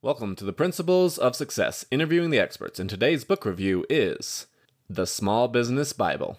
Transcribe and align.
Welcome 0.00 0.36
to 0.36 0.44
the 0.44 0.52
Principles 0.52 1.18
of 1.18 1.34
Success, 1.34 1.84
interviewing 1.90 2.30
the 2.30 2.38
experts, 2.38 2.78
and 2.78 2.88
today's 2.88 3.24
book 3.24 3.44
review 3.44 3.84
is 3.90 4.46
The 4.88 5.08
Small 5.08 5.48
Business 5.48 5.92
Bible. 5.92 6.38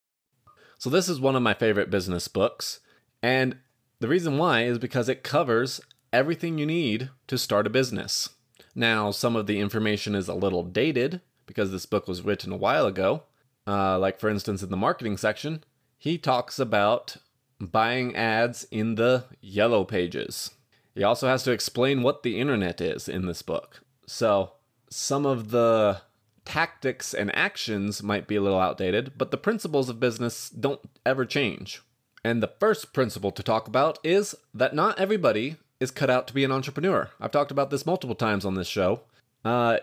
So, 0.81 0.89
this 0.89 1.07
is 1.07 1.21
one 1.21 1.35
of 1.35 1.43
my 1.43 1.53
favorite 1.53 1.91
business 1.91 2.27
books, 2.27 2.79
and 3.21 3.57
the 3.99 4.07
reason 4.07 4.39
why 4.39 4.63
is 4.63 4.79
because 4.79 5.09
it 5.09 5.21
covers 5.21 5.79
everything 6.11 6.57
you 6.57 6.65
need 6.65 7.11
to 7.27 7.37
start 7.37 7.67
a 7.67 7.69
business. 7.69 8.29
Now, 8.73 9.11
some 9.11 9.35
of 9.35 9.45
the 9.45 9.59
information 9.59 10.15
is 10.15 10.27
a 10.27 10.33
little 10.33 10.63
dated 10.63 11.21
because 11.45 11.69
this 11.69 11.85
book 11.85 12.07
was 12.07 12.23
written 12.23 12.51
a 12.51 12.57
while 12.57 12.87
ago. 12.87 13.25
Uh, 13.67 13.99
like, 13.99 14.19
for 14.19 14.27
instance, 14.27 14.63
in 14.63 14.71
the 14.71 14.75
marketing 14.75 15.17
section, 15.17 15.63
he 15.99 16.17
talks 16.17 16.57
about 16.57 17.17
buying 17.59 18.15
ads 18.15 18.63
in 18.71 18.95
the 18.95 19.25
yellow 19.39 19.83
pages. 19.83 20.49
He 20.95 21.03
also 21.03 21.27
has 21.27 21.43
to 21.43 21.51
explain 21.51 22.01
what 22.01 22.23
the 22.23 22.39
internet 22.39 22.81
is 22.81 23.07
in 23.07 23.27
this 23.27 23.43
book. 23.43 23.83
So, 24.07 24.53
some 24.89 25.27
of 25.27 25.51
the 25.51 26.01
tactics 26.45 27.13
and 27.13 27.35
actions 27.35 28.01
might 28.03 28.27
be 28.27 28.35
a 28.35 28.41
little 28.41 28.59
outdated, 28.59 29.13
but 29.17 29.31
the 29.31 29.37
principles 29.37 29.89
of 29.89 29.99
business 29.99 30.49
don't 30.49 30.81
ever 31.05 31.25
change. 31.25 31.81
And 32.23 32.41
the 32.41 32.51
first 32.59 32.93
principle 32.93 33.31
to 33.31 33.43
talk 33.43 33.67
about 33.67 33.99
is 34.03 34.35
that 34.53 34.75
not 34.75 34.99
everybody 34.99 35.57
is 35.79 35.91
cut 35.91 36.09
out 36.09 36.27
to 36.27 36.33
be 36.33 36.43
an 36.43 36.51
entrepreneur. 36.51 37.09
I've 37.19 37.31
talked 37.31 37.51
about 37.51 37.71
this 37.71 37.85
multiple 37.85 38.15
times 38.15 38.45
on 38.45 38.55
this 38.55 38.67
show. 38.67 39.01
Uh, 39.43 39.77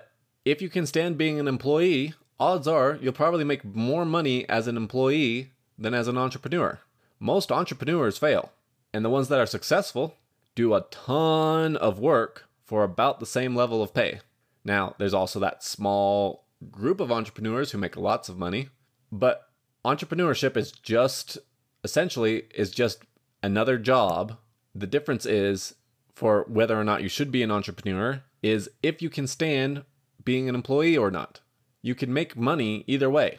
if 0.45 0.63
you 0.63 0.69
can 0.69 0.87
stand 0.87 1.19
being 1.19 1.41
an 1.41 1.49
employee, 1.49 2.15
odds 2.39 2.69
are 2.69 2.99
you'll 3.01 3.13
probably 3.13 3.45
make 3.45 3.65
more 3.65 4.05
money 4.05 4.49
as 4.49 4.69
an 4.69 4.77
employee 4.77 5.51
than 5.77 5.95
as 5.95 6.07
an 6.07 6.17
entrepreneur. 6.17 6.79
Most 7.19 7.51
entrepreneurs 7.51 8.19
fail, 8.19 8.53
and 8.93 9.05
the 9.05 9.11
ones 9.11 9.29
that 9.29 9.41
are 9.41 9.47
successful 9.47 10.15
do 10.55 10.75
a 10.75 10.87
ton 10.91 11.77
of 11.77 11.99
work 11.99 12.49
for 12.65 12.85
about 12.85 13.19
the 13.19 13.27
same 13.27 13.57
level 13.57 13.83
of 13.83 13.95
pay. 13.95 14.21
Now, 14.65 14.95
there's 14.99 15.15
also 15.15 15.41
that 15.41 15.65
small 15.65 16.45
group 16.71 17.01
of 17.01 17.13
entrepreneurs 17.13 17.71
who 17.71 17.79
make 17.79 17.97
lots 17.97 18.29
of 18.29 18.39
money, 18.39 18.69
but 19.11 19.51
entrepreneurship 19.85 20.57
is 20.57 20.73
just 20.73 21.39
essentially 21.85 22.45
is 22.55 22.71
just 22.71 23.05
another 23.43 23.79
job. 23.79 24.37
The 24.75 24.87
difference 24.87 25.27
is 25.27 25.75
for 26.15 26.45
whether 26.49 26.79
or 26.79 26.85
not 26.85 27.03
you 27.03 27.09
should 27.09 27.31
be 27.31 27.43
an 27.43 27.51
entrepreneur 27.51 28.23
is 28.43 28.71
if 28.83 29.01
you 29.01 29.11
can 29.11 29.27
stand 29.27 29.85
being 30.25 30.49
an 30.49 30.55
employee 30.55 30.97
or 30.97 31.11
not. 31.11 31.41
You 31.81 31.95
can 31.95 32.13
make 32.13 32.37
money 32.37 32.85
either 32.87 33.09
way. 33.09 33.39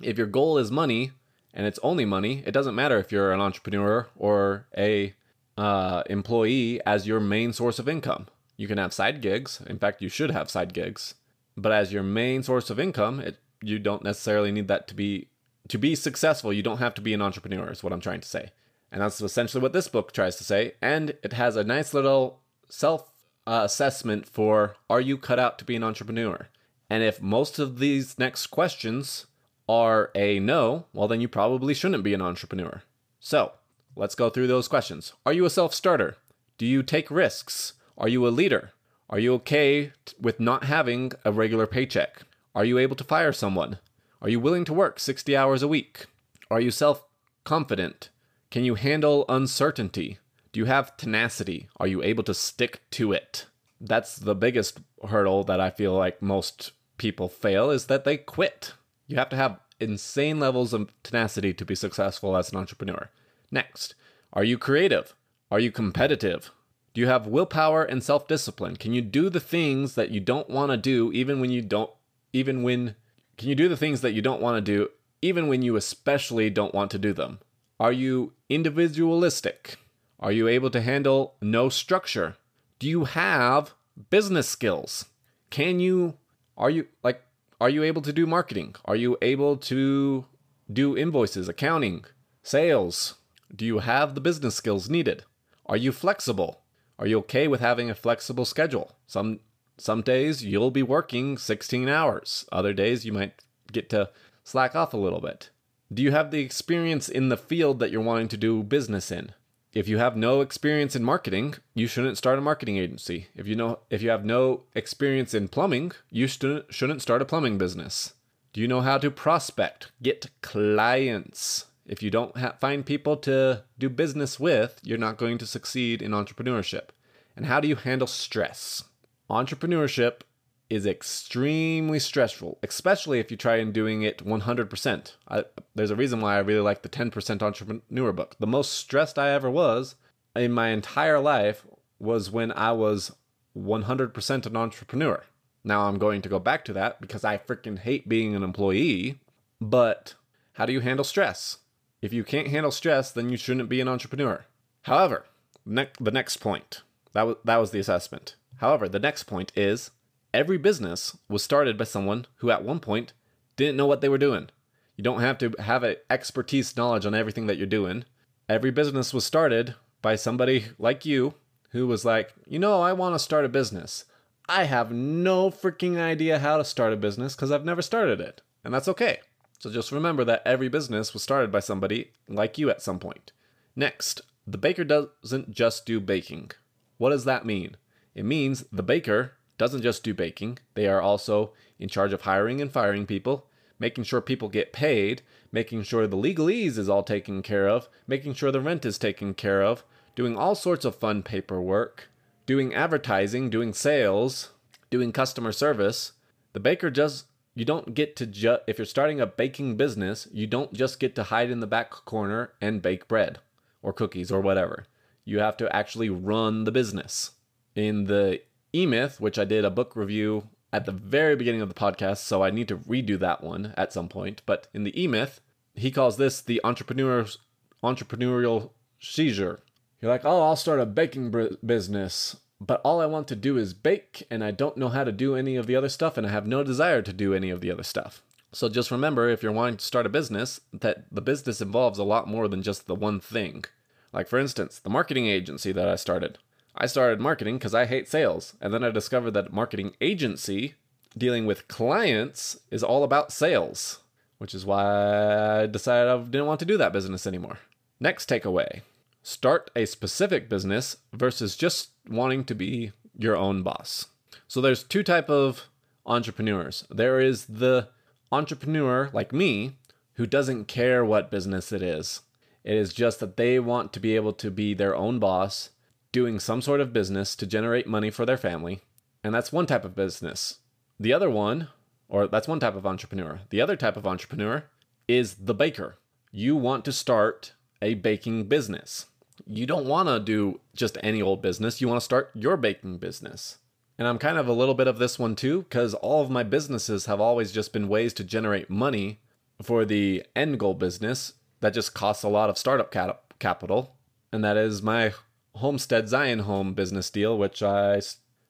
If 0.00 0.18
your 0.18 0.26
goal 0.26 0.58
is 0.58 0.70
money 0.70 1.12
and 1.54 1.66
it's 1.66 1.80
only 1.82 2.04
money, 2.04 2.42
it 2.46 2.52
doesn't 2.52 2.74
matter 2.74 2.98
if 2.98 3.10
you're 3.10 3.32
an 3.32 3.40
entrepreneur 3.40 4.08
or 4.16 4.66
a 4.76 5.14
uh, 5.56 6.02
employee 6.08 6.80
as 6.86 7.06
your 7.06 7.20
main 7.20 7.52
source 7.52 7.78
of 7.78 7.88
income. 7.88 8.28
You 8.56 8.68
can 8.68 8.78
have 8.78 8.92
side 8.92 9.20
gigs. 9.20 9.60
In 9.66 9.78
fact, 9.78 10.02
you 10.02 10.08
should 10.08 10.30
have 10.30 10.50
side 10.50 10.72
gigs. 10.72 11.14
But 11.58 11.72
as 11.72 11.92
your 11.92 12.04
main 12.04 12.42
source 12.44 12.70
of 12.70 12.78
income, 12.78 13.18
it, 13.18 13.38
you 13.60 13.80
don't 13.80 14.04
necessarily 14.04 14.52
need 14.52 14.68
that 14.68 14.86
to 14.88 14.94
be 14.94 15.28
to 15.68 15.76
be 15.76 15.94
successful. 15.94 16.52
You 16.52 16.62
don't 16.62 16.78
have 16.78 16.94
to 16.94 17.00
be 17.02 17.12
an 17.12 17.20
entrepreneur. 17.20 17.70
Is 17.70 17.82
what 17.82 17.92
I'm 17.92 18.00
trying 18.00 18.20
to 18.20 18.28
say, 18.28 18.50
and 18.92 19.02
that's 19.02 19.20
essentially 19.20 19.60
what 19.60 19.72
this 19.72 19.88
book 19.88 20.12
tries 20.12 20.36
to 20.36 20.44
say. 20.44 20.74
And 20.80 21.16
it 21.22 21.32
has 21.32 21.56
a 21.56 21.64
nice 21.64 21.92
little 21.92 22.40
self 22.68 23.10
uh, 23.46 23.62
assessment 23.64 24.26
for 24.26 24.76
are 24.88 25.00
you 25.00 25.18
cut 25.18 25.40
out 25.40 25.58
to 25.58 25.64
be 25.64 25.74
an 25.74 25.84
entrepreneur? 25.84 26.48
And 26.88 27.02
if 27.02 27.20
most 27.20 27.58
of 27.58 27.80
these 27.80 28.18
next 28.18 28.46
questions 28.46 29.26
are 29.68 30.10
a 30.14 30.38
no, 30.38 30.86
well, 30.94 31.08
then 31.08 31.20
you 31.20 31.28
probably 31.28 31.74
shouldn't 31.74 32.04
be 32.04 32.14
an 32.14 32.22
entrepreneur. 32.22 32.82
So 33.20 33.52
let's 33.96 34.14
go 34.14 34.30
through 34.30 34.46
those 34.46 34.68
questions. 34.68 35.12
Are 35.26 35.32
you 35.32 35.44
a 35.44 35.50
self 35.50 35.74
starter? 35.74 36.16
Do 36.56 36.66
you 36.66 36.82
take 36.82 37.10
risks? 37.10 37.74
Are 37.96 38.08
you 38.08 38.26
a 38.26 38.30
leader? 38.30 38.72
Are 39.10 39.18
you 39.18 39.32
okay 39.34 39.92
with 40.20 40.38
not 40.38 40.64
having 40.64 41.12
a 41.24 41.32
regular 41.32 41.66
paycheck? 41.66 42.22
Are 42.54 42.64
you 42.64 42.78
able 42.78 42.96
to 42.96 43.04
fire 43.04 43.32
someone? 43.32 43.78
Are 44.20 44.28
you 44.28 44.38
willing 44.38 44.66
to 44.66 44.74
work 44.74 45.00
60 45.00 45.34
hours 45.34 45.62
a 45.62 45.68
week? 45.68 46.04
Are 46.50 46.60
you 46.60 46.70
self 46.70 47.06
confident? 47.44 48.10
Can 48.50 48.64
you 48.64 48.74
handle 48.74 49.24
uncertainty? 49.28 50.18
Do 50.52 50.60
you 50.60 50.66
have 50.66 50.96
tenacity? 50.98 51.68
Are 51.78 51.86
you 51.86 52.02
able 52.02 52.22
to 52.24 52.34
stick 52.34 52.80
to 52.92 53.12
it? 53.12 53.46
That's 53.80 54.16
the 54.16 54.34
biggest 54.34 54.80
hurdle 55.08 55.42
that 55.44 55.60
I 55.60 55.70
feel 55.70 55.94
like 55.94 56.20
most 56.20 56.72
people 56.98 57.28
fail 57.28 57.70
is 57.70 57.86
that 57.86 58.04
they 58.04 58.18
quit. 58.18 58.74
You 59.06 59.16
have 59.16 59.28
to 59.30 59.36
have 59.36 59.60
insane 59.80 60.38
levels 60.38 60.74
of 60.74 60.92
tenacity 61.02 61.54
to 61.54 61.64
be 61.64 61.74
successful 61.74 62.36
as 62.36 62.50
an 62.50 62.58
entrepreneur. 62.58 63.08
Next, 63.50 63.94
are 64.34 64.44
you 64.44 64.58
creative? 64.58 65.14
Are 65.50 65.60
you 65.60 65.70
competitive? 65.70 66.50
Do 66.98 67.02
you 67.02 67.10
have 67.10 67.28
willpower 67.28 67.84
and 67.84 68.02
self-discipline? 68.02 68.74
Can 68.74 68.92
you 68.92 69.02
do 69.02 69.30
the 69.30 69.38
things 69.38 69.94
that 69.94 70.10
you 70.10 70.18
don't 70.18 70.50
want 70.50 70.72
to 70.72 70.76
do 70.76 71.12
even 71.12 71.40
when 71.40 71.48
you 71.48 71.62
don't 71.62 71.92
even 72.32 72.64
when 72.64 72.96
can 73.36 73.48
you 73.48 73.54
do 73.54 73.68
the 73.68 73.76
things 73.76 74.00
that 74.00 74.14
you 74.14 74.20
don't 74.20 74.42
want 74.42 74.56
to 74.56 74.72
do 74.72 74.88
even 75.22 75.46
when 75.46 75.62
you 75.62 75.76
especially 75.76 76.50
don't 76.50 76.74
want 76.74 76.90
to 76.90 76.98
do 76.98 77.12
them? 77.12 77.38
Are 77.78 77.92
you 77.92 78.32
individualistic? 78.48 79.76
Are 80.18 80.32
you 80.32 80.48
able 80.48 80.70
to 80.70 80.80
handle 80.80 81.36
no 81.40 81.68
structure? 81.68 82.36
Do 82.80 82.88
you 82.88 83.04
have 83.04 83.74
business 84.10 84.48
skills? 84.48 85.04
Can 85.50 85.78
you 85.78 86.16
are 86.56 86.68
you 86.68 86.88
like 87.04 87.22
are 87.60 87.70
you 87.70 87.84
able 87.84 88.02
to 88.02 88.12
do 88.12 88.26
marketing? 88.26 88.74
Are 88.86 88.96
you 88.96 89.16
able 89.22 89.56
to 89.56 90.24
do 90.68 90.96
invoices, 90.96 91.48
accounting, 91.48 92.06
sales? 92.42 93.14
Do 93.54 93.64
you 93.64 93.78
have 93.78 94.16
the 94.16 94.20
business 94.20 94.56
skills 94.56 94.90
needed? 94.90 95.22
Are 95.64 95.76
you 95.76 95.92
flexible? 95.92 96.62
Are 96.98 97.06
you 97.06 97.18
okay 97.18 97.46
with 97.46 97.60
having 97.60 97.90
a 97.90 97.94
flexible 97.94 98.44
schedule? 98.44 98.92
Some 99.06 99.40
some 99.76 100.02
days 100.02 100.44
you'll 100.44 100.72
be 100.72 100.82
working 100.82 101.38
16 101.38 101.88
hours. 101.88 102.44
Other 102.50 102.72
days 102.72 103.04
you 103.04 103.12
might 103.12 103.34
get 103.70 103.88
to 103.90 104.10
slack 104.42 104.74
off 104.74 104.92
a 104.92 104.96
little 104.96 105.20
bit. 105.20 105.50
Do 105.92 106.02
you 106.02 106.10
have 106.10 106.30
the 106.30 106.40
experience 106.40 107.08
in 107.08 107.28
the 107.28 107.36
field 107.36 107.78
that 107.78 107.90
you're 107.90 108.00
wanting 108.00 108.28
to 108.28 108.36
do 108.36 108.62
business 108.62 109.10
in? 109.12 109.32
If 109.72 109.86
you 109.86 109.98
have 109.98 110.16
no 110.16 110.40
experience 110.40 110.96
in 110.96 111.04
marketing, 111.04 111.54
you 111.74 111.86
shouldn't 111.86 112.18
start 112.18 112.38
a 112.38 112.42
marketing 112.42 112.78
agency. 112.78 113.28
If 113.36 113.46
you 113.46 113.54
know 113.54 113.80
if 113.90 114.02
you 114.02 114.10
have 114.10 114.24
no 114.24 114.62
experience 114.74 115.34
in 115.34 115.48
plumbing, 115.48 115.92
you 116.10 116.26
shouldn't 116.26 116.74
shouldn't 116.74 117.02
start 117.02 117.22
a 117.22 117.24
plumbing 117.24 117.58
business. 117.58 118.14
Do 118.52 118.60
you 118.60 118.66
know 118.66 118.80
how 118.80 118.98
to 118.98 119.10
prospect, 119.10 119.92
get 120.02 120.30
clients? 120.42 121.66
If 121.88 122.02
you 122.02 122.10
don't 122.10 122.36
ha- 122.36 122.54
find 122.60 122.84
people 122.84 123.16
to 123.18 123.64
do 123.78 123.88
business 123.88 124.38
with, 124.38 124.78
you're 124.82 124.98
not 124.98 125.16
going 125.16 125.38
to 125.38 125.46
succeed 125.46 126.02
in 126.02 126.12
entrepreneurship. 126.12 126.90
And 127.34 127.46
how 127.46 127.60
do 127.60 127.68
you 127.68 127.76
handle 127.76 128.06
stress? 128.06 128.84
Entrepreneurship 129.30 130.20
is 130.68 130.86
extremely 130.86 131.98
stressful, 131.98 132.58
especially 132.62 133.20
if 133.20 133.30
you 133.30 133.36
try 133.36 133.56
and 133.56 133.72
doing 133.72 134.02
it 134.02 134.18
100%. 134.18 135.12
I, 135.28 135.44
there's 135.74 135.90
a 135.90 135.96
reason 135.96 136.20
why 136.20 136.36
I 136.36 136.40
really 136.40 136.60
like 136.60 136.82
the 136.82 136.90
10% 136.90 137.42
entrepreneur 137.42 138.12
book. 138.12 138.36
The 138.38 138.46
most 138.46 138.72
stressed 138.72 139.18
I 139.18 139.30
ever 139.30 139.50
was 139.50 139.94
in 140.36 140.52
my 140.52 140.68
entire 140.68 141.20
life 141.20 141.64
was 141.98 142.30
when 142.30 142.52
I 142.52 142.72
was 142.72 143.12
100% 143.56 144.46
an 144.46 144.56
entrepreneur. 144.56 145.24
Now 145.64 145.88
I'm 145.88 145.98
going 145.98 146.22
to 146.22 146.28
go 146.28 146.38
back 146.38 146.64
to 146.66 146.72
that 146.74 147.00
because 147.00 147.24
I 147.24 147.38
freaking 147.38 147.78
hate 147.78 148.08
being 148.08 148.34
an 148.34 148.42
employee. 148.42 149.18
But 149.60 150.14
how 150.52 150.66
do 150.66 150.72
you 150.72 150.80
handle 150.80 151.04
stress? 151.04 151.58
If 152.00 152.12
you 152.12 152.22
can't 152.24 152.48
handle 152.48 152.70
stress, 152.70 153.10
then 153.10 153.28
you 153.28 153.36
shouldn't 153.36 153.68
be 153.68 153.80
an 153.80 153.88
entrepreneur. 153.88 154.44
However, 154.82 155.26
ne- 155.66 155.88
the 156.00 156.10
next 156.10 156.36
point 156.38 156.82
that 157.12 157.26
was 157.26 157.36
that 157.44 157.56
was 157.56 157.70
the 157.70 157.80
assessment. 157.80 158.36
However, 158.58 158.88
the 158.88 158.98
next 158.98 159.24
point 159.24 159.52
is 159.56 159.90
every 160.32 160.58
business 160.58 161.16
was 161.28 161.42
started 161.42 161.76
by 161.76 161.84
someone 161.84 162.26
who 162.36 162.50
at 162.50 162.62
one 162.62 162.80
point 162.80 163.12
didn't 163.56 163.76
know 163.76 163.86
what 163.86 164.00
they 164.00 164.08
were 164.08 164.18
doing. 164.18 164.50
You 164.96 165.04
don't 165.04 165.20
have 165.20 165.38
to 165.38 165.52
have 165.58 165.82
an 165.82 165.96
expertise 166.10 166.76
knowledge 166.76 167.06
on 167.06 167.14
everything 167.14 167.46
that 167.46 167.56
you're 167.56 167.66
doing. 167.66 168.04
Every 168.48 168.70
business 168.70 169.12
was 169.12 169.24
started 169.24 169.74
by 170.02 170.16
somebody 170.16 170.66
like 170.78 171.04
you 171.04 171.34
who 171.70 171.86
was 171.86 172.04
like, 172.04 172.32
"You 172.46 172.58
know, 172.58 172.80
I 172.80 172.92
want 172.92 173.14
to 173.14 173.18
start 173.18 173.44
a 173.44 173.48
business. 173.48 174.04
I 174.48 174.64
have 174.64 174.92
no 174.92 175.50
freaking 175.50 175.98
idea 175.98 176.38
how 176.38 176.56
to 176.56 176.64
start 176.64 176.92
a 176.92 176.96
business 176.96 177.34
because 177.34 177.50
I've 177.50 177.64
never 177.64 177.82
started 177.82 178.20
it." 178.20 178.42
And 178.64 178.72
that's 178.72 178.88
okay. 178.88 179.20
So 179.58 179.70
just 179.70 179.92
remember 179.92 180.24
that 180.24 180.42
every 180.44 180.68
business 180.68 181.12
was 181.12 181.22
started 181.22 181.50
by 181.50 181.60
somebody 181.60 182.12
like 182.28 182.58
you 182.58 182.70
at 182.70 182.82
some 182.82 182.98
point. 182.98 183.32
Next, 183.74 184.20
the 184.46 184.58
baker 184.58 184.84
doesn't 184.84 185.50
just 185.50 185.84
do 185.84 186.00
baking. 186.00 186.52
What 186.96 187.10
does 187.10 187.24
that 187.24 187.44
mean? 187.44 187.76
It 188.14 188.24
means 188.24 188.64
the 188.72 188.82
baker 188.82 189.34
doesn't 189.58 189.82
just 189.82 190.04
do 190.04 190.14
baking, 190.14 190.58
they 190.74 190.86
are 190.86 191.02
also 191.02 191.52
in 191.78 191.88
charge 191.88 192.12
of 192.12 192.22
hiring 192.22 192.60
and 192.60 192.72
firing 192.72 193.06
people, 193.06 193.46
making 193.78 194.04
sure 194.04 194.20
people 194.20 194.48
get 194.48 194.72
paid, 194.72 195.22
making 195.50 195.82
sure 195.82 196.06
the 196.06 196.16
legalese 196.16 196.78
is 196.78 196.88
all 196.88 197.02
taken 197.02 197.42
care 197.42 197.68
of, 197.68 197.88
making 198.06 198.34
sure 198.34 198.52
the 198.52 198.60
rent 198.60 198.86
is 198.86 198.98
taken 198.98 199.34
care 199.34 199.62
of, 199.62 199.84
doing 200.14 200.36
all 200.36 200.54
sorts 200.54 200.84
of 200.84 200.94
fun 200.94 201.22
paperwork, 201.22 202.08
doing 202.46 202.72
advertising, 202.72 203.50
doing 203.50 203.72
sales, 203.72 204.50
doing 204.90 205.12
customer 205.12 205.52
service. 205.52 206.12
The 206.52 206.60
baker 206.60 206.90
just 206.90 207.26
you 207.58 207.64
don't 207.64 207.92
get 207.92 208.14
to 208.16 208.26
just 208.26 208.62
if 208.68 208.78
you're 208.78 208.84
starting 208.84 209.20
a 209.20 209.26
baking 209.26 209.76
business, 209.76 210.28
you 210.32 210.46
don't 210.46 210.72
just 210.72 211.00
get 211.00 211.16
to 211.16 211.24
hide 211.24 211.50
in 211.50 211.58
the 211.58 211.66
back 211.66 211.90
corner 211.90 212.52
and 212.60 212.80
bake 212.80 213.08
bread 213.08 213.40
or 213.82 213.92
cookies 213.92 214.30
or 214.30 214.40
whatever. 214.40 214.86
You 215.24 215.40
have 215.40 215.56
to 215.56 215.74
actually 215.74 216.08
run 216.08 216.62
the 216.64 216.70
business. 216.70 217.32
In 217.74 218.04
the 218.04 218.40
E 218.72 218.86
Myth, 218.86 219.20
which 219.20 219.38
I 219.38 219.44
did 219.44 219.64
a 219.64 219.70
book 219.70 219.96
review 219.96 220.48
at 220.72 220.84
the 220.84 220.92
very 220.92 221.34
beginning 221.34 221.60
of 221.60 221.68
the 221.68 221.74
podcast, 221.74 222.18
so 222.18 222.44
I 222.44 222.50
need 222.50 222.68
to 222.68 222.76
redo 222.76 223.18
that 223.18 223.42
one 223.42 223.74
at 223.76 223.92
some 223.92 224.08
point. 224.08 224.42
But 224.46 224.68
in 224.72 224.84
the 224.84 225.00
E 225.00 225.08
Myth, 225.08 225.40
he 225.74 225.90
calls 225.90 226.16
this 226.16 226.40
the 226.40 226.60
entrepreneur's 226.62 227.38
entrepreneurial 227.82 228.70
seizure. 229.00 229.60
You're 230.00 230.12
like, 230.12 230.24
oh, 230.24 230.42
I'll 230.42 230.56
start 230.56 230.80
a 230.80 230.86
baking 230.86 231.34
business, 231.64 232.36
but 232.60 232.80
all 232.84 233.00
I 233.00 233.06
want 233.06 233.28
to 233.28 233.36
do 233.36 233.56
is 233.56 233.72
bake, 233.72 234.26
and 234.30 234.42
I 234.42 234.50
don't 234.50 234.76
know 234.76 234.88
how 234.88 235.04
to 235.04 235.12
do 235.12 235.36
any 235.36 235.56
of 235.56 235.66
the 235.66 235.76
other 235.76 235.88
stuff, 235.88 236.16
and 236.16 236.26
I 236.26 236.30
have 236.30 236.46
no 236.46 236.64
desire 236.64 237.02
to 237.02 237.12
do 237.12 237.34
any 237.34 237.50
of 237.50 237.60
the 237.60 237.70
other 237.70 237.82
stuff. 237.82 238.22
So 238.52 238.68
just 238.68 238.90
remember, 238.90 239.28
if 239.28 239.42
you're 239.42 239.52
wanting 239.52 239.76
to 239.76 239.84
start 239.84 240.06
a 240.06 240.10
business, 240.10 240.60
that 240.72 241.04
the 241.12 241.20
business 241.20 241.60
involves 241.60 241.98
a 241.98 242.04
lot 242.04 242.26
more 242.26 242.48
than 242.48 242.62
just 242.62 242.86
the 242.86 242.94
one 242.94 243.20
thing. 243.20 243.64
Like, 244.12 244.26
for 244.26 244.38
instance, 244.38 244.78
the 244.78 244.90
marketing 244.90 245.26
agency 245.26 245.70
that 245.72 245.88
I 245.88 245.96
started. 245.96 246.38
I 246.74 246.86
started 246.86 247.20
marketing 247.20 247.58
because 247.58 247.74
I 247.74 247.86
hate 247.86 248.08
sales, 248.08 248.54
and 248.60 248.72
then 248.72 248.82
I 248.82 248.90
discovered 248.90 249.32
that 249.32 249.52
marketing 249.52 249.94
agency 250.00 250.74
dealing 251.16 251.46
with 251.46 251.68
clients 251.68 252.58
is 252.70 252.82
all 252.82 253.04
about 253.04 253.32
sales, 253.32 254.00
which 254.38 254.54
is 254.54 254.64
why 254.64 255.62
I 255.62 255.66
decided 255.66 256.10
I 256.10 256.18
didn't 256.18 256.46
want 256.46 256.60
to 256.60 256.66
do 256.66 256.76
that 256.78 256.92
business 256.92 257.26
anymore. 257.26 257.58
Next 258.00 258.28
takeaway 258.28 258.82
start 259.28 259.70
a 259.76 259.84
specific 259.84 260.48
business 260.48 260.96
versus 261.12 261.54
just 261.54 261.90
wanting 262.08 262.44
to 262.44 262.54
be 262.54 262.92
your 263.14 263.36
own 263.36 263.62
boss. 263.62 264.06
So 264.46 264.62
there's 264.62 264.82
two 264.82 265.02
type 265.02 265.28
of 265.28 265.66
entrepreneurs. 266.06 266.86
There 266.88 267.20
is 267.20 267.44
the 267.44 267.88
entrepreneur 268.32 269.10
like 269.12 269.30
me 269.34 269.76
who 270.14 270.26
doesn't 270.26 270.64
care 270.64 271.04
what 271.04 271.30
business 271.30 271.72
it 271.72 271.82
is. 271.82 272.22
It 272.64 272.74
is 272.74 272.94
just 272.94 273.20
that 273.20 273.36
they 273.36 273.60
want 273.60 273.92
to 273.92 274.00
be 274.00 274.16
able 274.16 274.32
to 274.32 274.50
be 274.50 274.72
their 274.72 274.96
own 274.96 275.18
boss, 275.18 275.70
doing 276.10 276.40
some 276.40 276.62
sort 276.62 276.80
of 276.80 276.94
business 276.94 277.36
to 277.36 277.46
generate 277.46 277.86
money 277.86 278.08
for 278.10 278.24
their 278.24 278.38
family. 278.38 278.80
And 279.22 279.34
that's 279.34 279.52
one 279.52 279.66
type 279.66 279.84
of 279.84 279.94
business. 279.94 280.60
The 280.98 281.12
other 281.12 281.28
one, 281.28 281.68
or 282.08 282.28
that's 282.28 282.48
one 282.48 282.60
type 282.60 282.76
of 282.76 282.86
entrepreneur. 282.86 283.40
The 283.50 283.60
other 283.60 283.76
type 283.76 283.98
of 283.98 284.06
entrepreneur 284.06 284.64
is 285.06 285.34
the 285.34 285.54
baker. 285.54 285.98
You 286.32 286.56
want 286.56 286.86
to 286.86 286.92
start 286.92 287.52
a 287.82 287.92
baking 287.92 288.44
business. 288.44 289.04
You 289.48 289.66
don't 289.66 289.86
want 289.86 290.08
to 290.08 290.20
do 290.20 290.60
just 290.74 290.98
any 291.02 291.22
old 291.22 291.40
business. 291.40 291.80
You 291.80 291.88
want 291.88 292.00
to 292.00 292.04
start 292.04 292.30
your 292.34 292.56
baking 292.56 292.98
business. 292.98 293.58
And 293.98 294.06
I'm 294.06 294.18
kind 294.18 294.38
of 294.38 294.46
a 294.46 294.52
little 294.52 294.74
bit 294.74 294.86
of 294.86 294.98
this 294.98 295.18
one 295.18 295.34
too, 295.34 295.62
because 295.62 295.94
all 295.94 296.22
of 296.22 296.30
my 296.30 296.42
businesses 296.42 297.06
have 297.06 297.20
always 297.20 297.50
just 297.50 297.72
been 297.72 297.88
ways 297.88 298.12
to 298.14 298.24
generate 298.24 298.70
money 298.70 299.20
for 299.62 299.84
the 299.84 300.24
end 300.36 300.60
goal 300.60 300.74
business 300.74 301.32
that 301.60 301.74
just 301.74 301.94
costs 301.94 302.22
a 302.22 302.28
lot 302.28 302.48
of 302.48 302.58
startup 302.58 302.92
cap- 302.92 303.34
capital. 303.38 303.96
And 304.32 304.44
that 304.44 304.56
is 304.56 304.82
my 304.82 305.12
Homestead 305.56 306.08
Zion 306.08 306.40
Home 306.40 306.74
business 306.74 307.10
deal, 307.10 307.36
which 307.36 307.62
I 307.62 308.00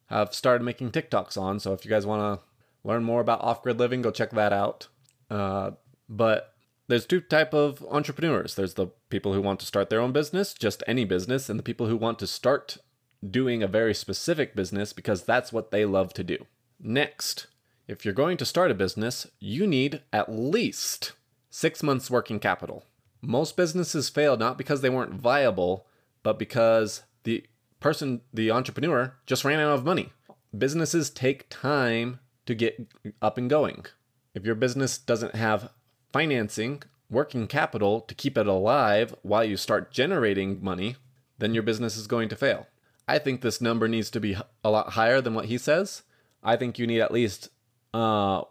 have 0.06 0.35
started 0.35 0.65
making 0.65 0.91
TikToks 0.91 1.41
on. 1.41 1.61
So 1.61 1.73
if 1.73 1.85
you 1.85 1.91
guys 1.91 2.05
want 2.05 2.41
to 2.41 2.45
learn 2.87 3.05
more 3.05 3.21
about 3.21 3.41
off 3.41 3.62
grid 3.62 3.79
living, 3.79 4.03
go 4.03 4.11
check 4.11 4.31
that 4.33 4.53
out. 4.53 4.89
Uh, 5.31 5.71
but 6.09 6.55
there's 6.88 7.06
two 7.06 7.20
type 7.20 7.55
of 7.55 7.85
entrepreneurs. 7.90 8.55
There's 8.55 8.75
the 8.75 8.88
people 9.11 9.35
who 9.35 9.43
want 9.43 9.61
to 9.61 9.67
start 9.67 9.90
their 9.90 10.00
own 10.00 10.12
business, 10.12 10.55
just 10.55 10.82
any 10.87 11.05
business, 11.05 11.49
and 11.49 11.58
the 11.58 11.62
people 11.62 11.87
who 11.87 11.96
want 11.96 12.19
to 12.19 12.26
start 12.26 12.79
doing 13.29 13.62
a 13.62 13.69
very 13.69 13.94
specific 13.94 14.56
business 14.56 14.93
because 14.93 15.23
that's 15.23 15.52
what 15.52 15.70
they 15.70 15.85
love 15.85 16.14
to 16.14 16.25
do. 16.25 16.46
Next, 16.81 17.49
if 17.87 18.05
you're 18.05 18.14
going 18.14 18.37
to 18.38 18.44
start 18.44 18.70
a 18.70 18.75
business, 18.75 19.26
you 19.38 19.67
need 19.67 20.02
at 20.12 20.32
least 20.32 21.12
six 21.50 21.82
months 21.82 22.11
working 22.11 22.38
capital. 22.38 22.85
Most 23.20 23.56
businesses 23.56 24.08
fail 24.08 24.37
not 24.37 24.56
because 24.56 24.81
they 24.81 24.90
weren't 24.90 25.14
viable, 25.14 25.87
but 26.23 26.38
because 26.38 27.02
the 27.25 27.44
person, 27.81 28.23
the 28.32 28.50
entrepreneur, 28.50 29.14
just 29.26 29.44
ran 29.44 29.61
out 29.61 29.75
of 29.75 29.85
money. 29.85 30.12
Businesses 30.56 31.11
take 31.11 31.49
time 31.50 32.20
to 32.46 32.55
get 32.55 32.88
up 33.20 33.37
and 33.37 33.50
going. 33.50 33.85
If 34.35 34.46
your 34.46 34.55
business 34.55 34.99
doesn't 34.99 35.35
have 35.35 35.70
financing, 36.12 36.82
working 37.10 37.46
capital 37.46 38.00
to 38.02 38.14
keep 38.14 38.37
it 38.37 38.46
alive 38.46 39.14
while 39.22 39.44
you 39.44 39.56
start 39.56 39.90
generating 39.90 40.62
money, 40.62 40.96
then 41.38 41.55
your 41.55 41.62
business 41.62 41.96
is 41.96 42.06
going 42.06 42.28
to 42.28 42.37
fail. 42.37 42.66
I 43.06 43.19
think 43.19 43.40
this 43.40 43.60
number 43.60 43.88
needs 43.88 44.10
to 44.10 44.20
be 44.20 44.37
a 44.62 44.70
lot 44.70 44.90
higher 44.90 45.20
than 45.20 45.34
what 45.34 45.46
he 45.46 45.56
says. 45.56 46.02
I 46.43 46.56
think 46.56 46.78
you 46.78 46.87
need 46.87 47.00
at 47.00 47.12
least 47.12 47.49
uh, 47.94 48.43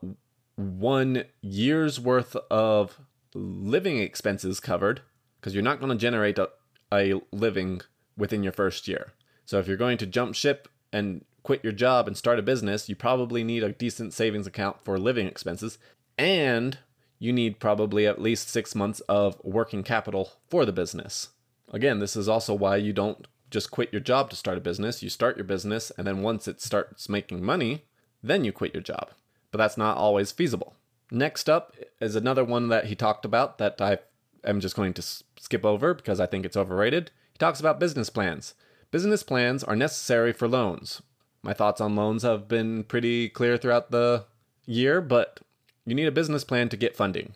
one 0.56 1.26
year's 1.42 2.00
worth 2.00 2.36
of 2.50 3.00
living 3.34 4.00
expenses 4.00 4.60
covered 4.60 5.02
because 5.40 5.54
you're 5.54 5.64
not 5.64 5.80
going 5.80 5.92
to 5.92 5.98
generate 5.98 6.40
a, 6.40 6.50
a 6.92 7.22
living 7.32 7.82
within 8.18 8.44
your 8.44 8.54
first 8.54 8.88
year. 8.88 9.14
So 9.46 9.60
if 9.60 9.68
you're 9.68 9.78
going 9.78 10.00
to 10.00 10.08
jump 10.08 10.34
ship 10.34 10.68
and 10.92 11.24
quit 11.44 11.64
your 11.64 11.74
job 11.74 12.08
and 12.08 12.18
start 12.18 12.40
a 12.40 12.42
business, 12.42 12.90
you 12.90 12.96
probably 12.96 13.44
need 13.44 13.64
a 13.64 13.72
decent 13.72 14.14
savings 14.14 14.48
account 14.48 14.82
for 14.84 14.98
living 14.98 15.28
expenses 15.28 15.78
and 16.18 16.80
you 17.20 17.34
need 17.34 17.60
probably 17.60 18.06
at 18.06 18.22
least 18.22 18.50
six 18.50 18.76
months 18.76 19.00
of 19.02 19.40
working 19.44 19.84
capital 19.84 20.34
for 20.50 20.66
the 20.66 20.72
business. 20.72 21.30
Again, 21.72 22.00
this 22.00 22.16
is 22.16 22.30
also 22.30 22.54
why 22.54 22.78
you 22.78 22.94
don't 22.94 23.28
just 23.50 23.72
quit 23.72 23.92
your 23.92 24.02
job 24.02 24.30
to 24.30 24.36
start 24.36 24.58
a 24.58 24.62
business. 24.62 25.02
You 25.02 25.10
start 25.10 25.38
your 25.38 25.46
business, 25.46 25.92
and 25.98 26.06
then 26.06 26.22
once 26.22 26.48
it 26.48 26.62
starts 26.62 27.10
making 27.10 27.44
money, 27.44 27.86
then 28.22 28.44
you 28.44 28.52
quit 28.52 28.74
your 28.74 28.84
job. 28.84 29.10
But 29.52 29.58
that's 29.58 29.78
not 29.78 29.98
always 29.98 30.32
feasible. 30.32 30.76
Next 31.12 31.50
up 31.50 31.76
is 32.02 32.16
another 32.16 32.44
one 32.44 32.68
that 32.70 32.86
he 32.86 32.96
talked 32.96 33.26
about 33.26 33.58
that 33.58 33.80
I 33.82 34.00
am 34.44 34.60
just 34.60 34.76
going 34.76 34.94
to 34.94 35.02
skip 35.02 35.66
over 35.66 35.94
because 35.94 36.20
I 36.20 36.26
think 36.26 36.46
it's 36.46 36.58
overrated. 36.58 37.12
He 37.32 37.38
talks 37.38 37.60
about 37.60 37.80
business 37.80 38.10
plans. 38.10 38.54
Business 38.92 39.24
plans 39.24 39.64
are 39.64 39.76
necessary 39.76 40.34
for 40.34 40.48
loans. 40.48 41.02
My 41.44 41.54
thoughts 41.54 41.80
on 41.80 41.96
loans 41.96 42.24
have 42.24 42.48
been 42.48 42.84
pretty 42.84 43.30
clear 43.30 43.58
throughout 43.58 43.92
the 43.92 44.26
year, 44.66 45.00
but 45.00 45.40
you 45.88 45.96
need 45.96 46.08
a 46.08 46.12
business 46.12 46.44
plan 46.44 46.68
to 46.68 46.76
get 46.76 46.98
funding. 46.98 47.34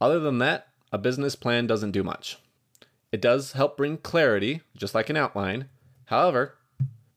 Other 0.00 0.18
than 0.18 0.38
that, 0.38 0.66
a 0.90 0.98
business 0.98 1.36
plan 1.36 1.68
doesn't 1.68 1.92
do 1.92 2.02
much. 2.02 2.36
It 3.12 3.20
does 3.20 3.52
help 3.52 3.76
bring 3.76 3.96
clarity, 3.98 4.62
just 4.76 4.92
like 4.92 5.08
an 5.08 5.16
outline. 5.16 5.68
However, 6.06 6.58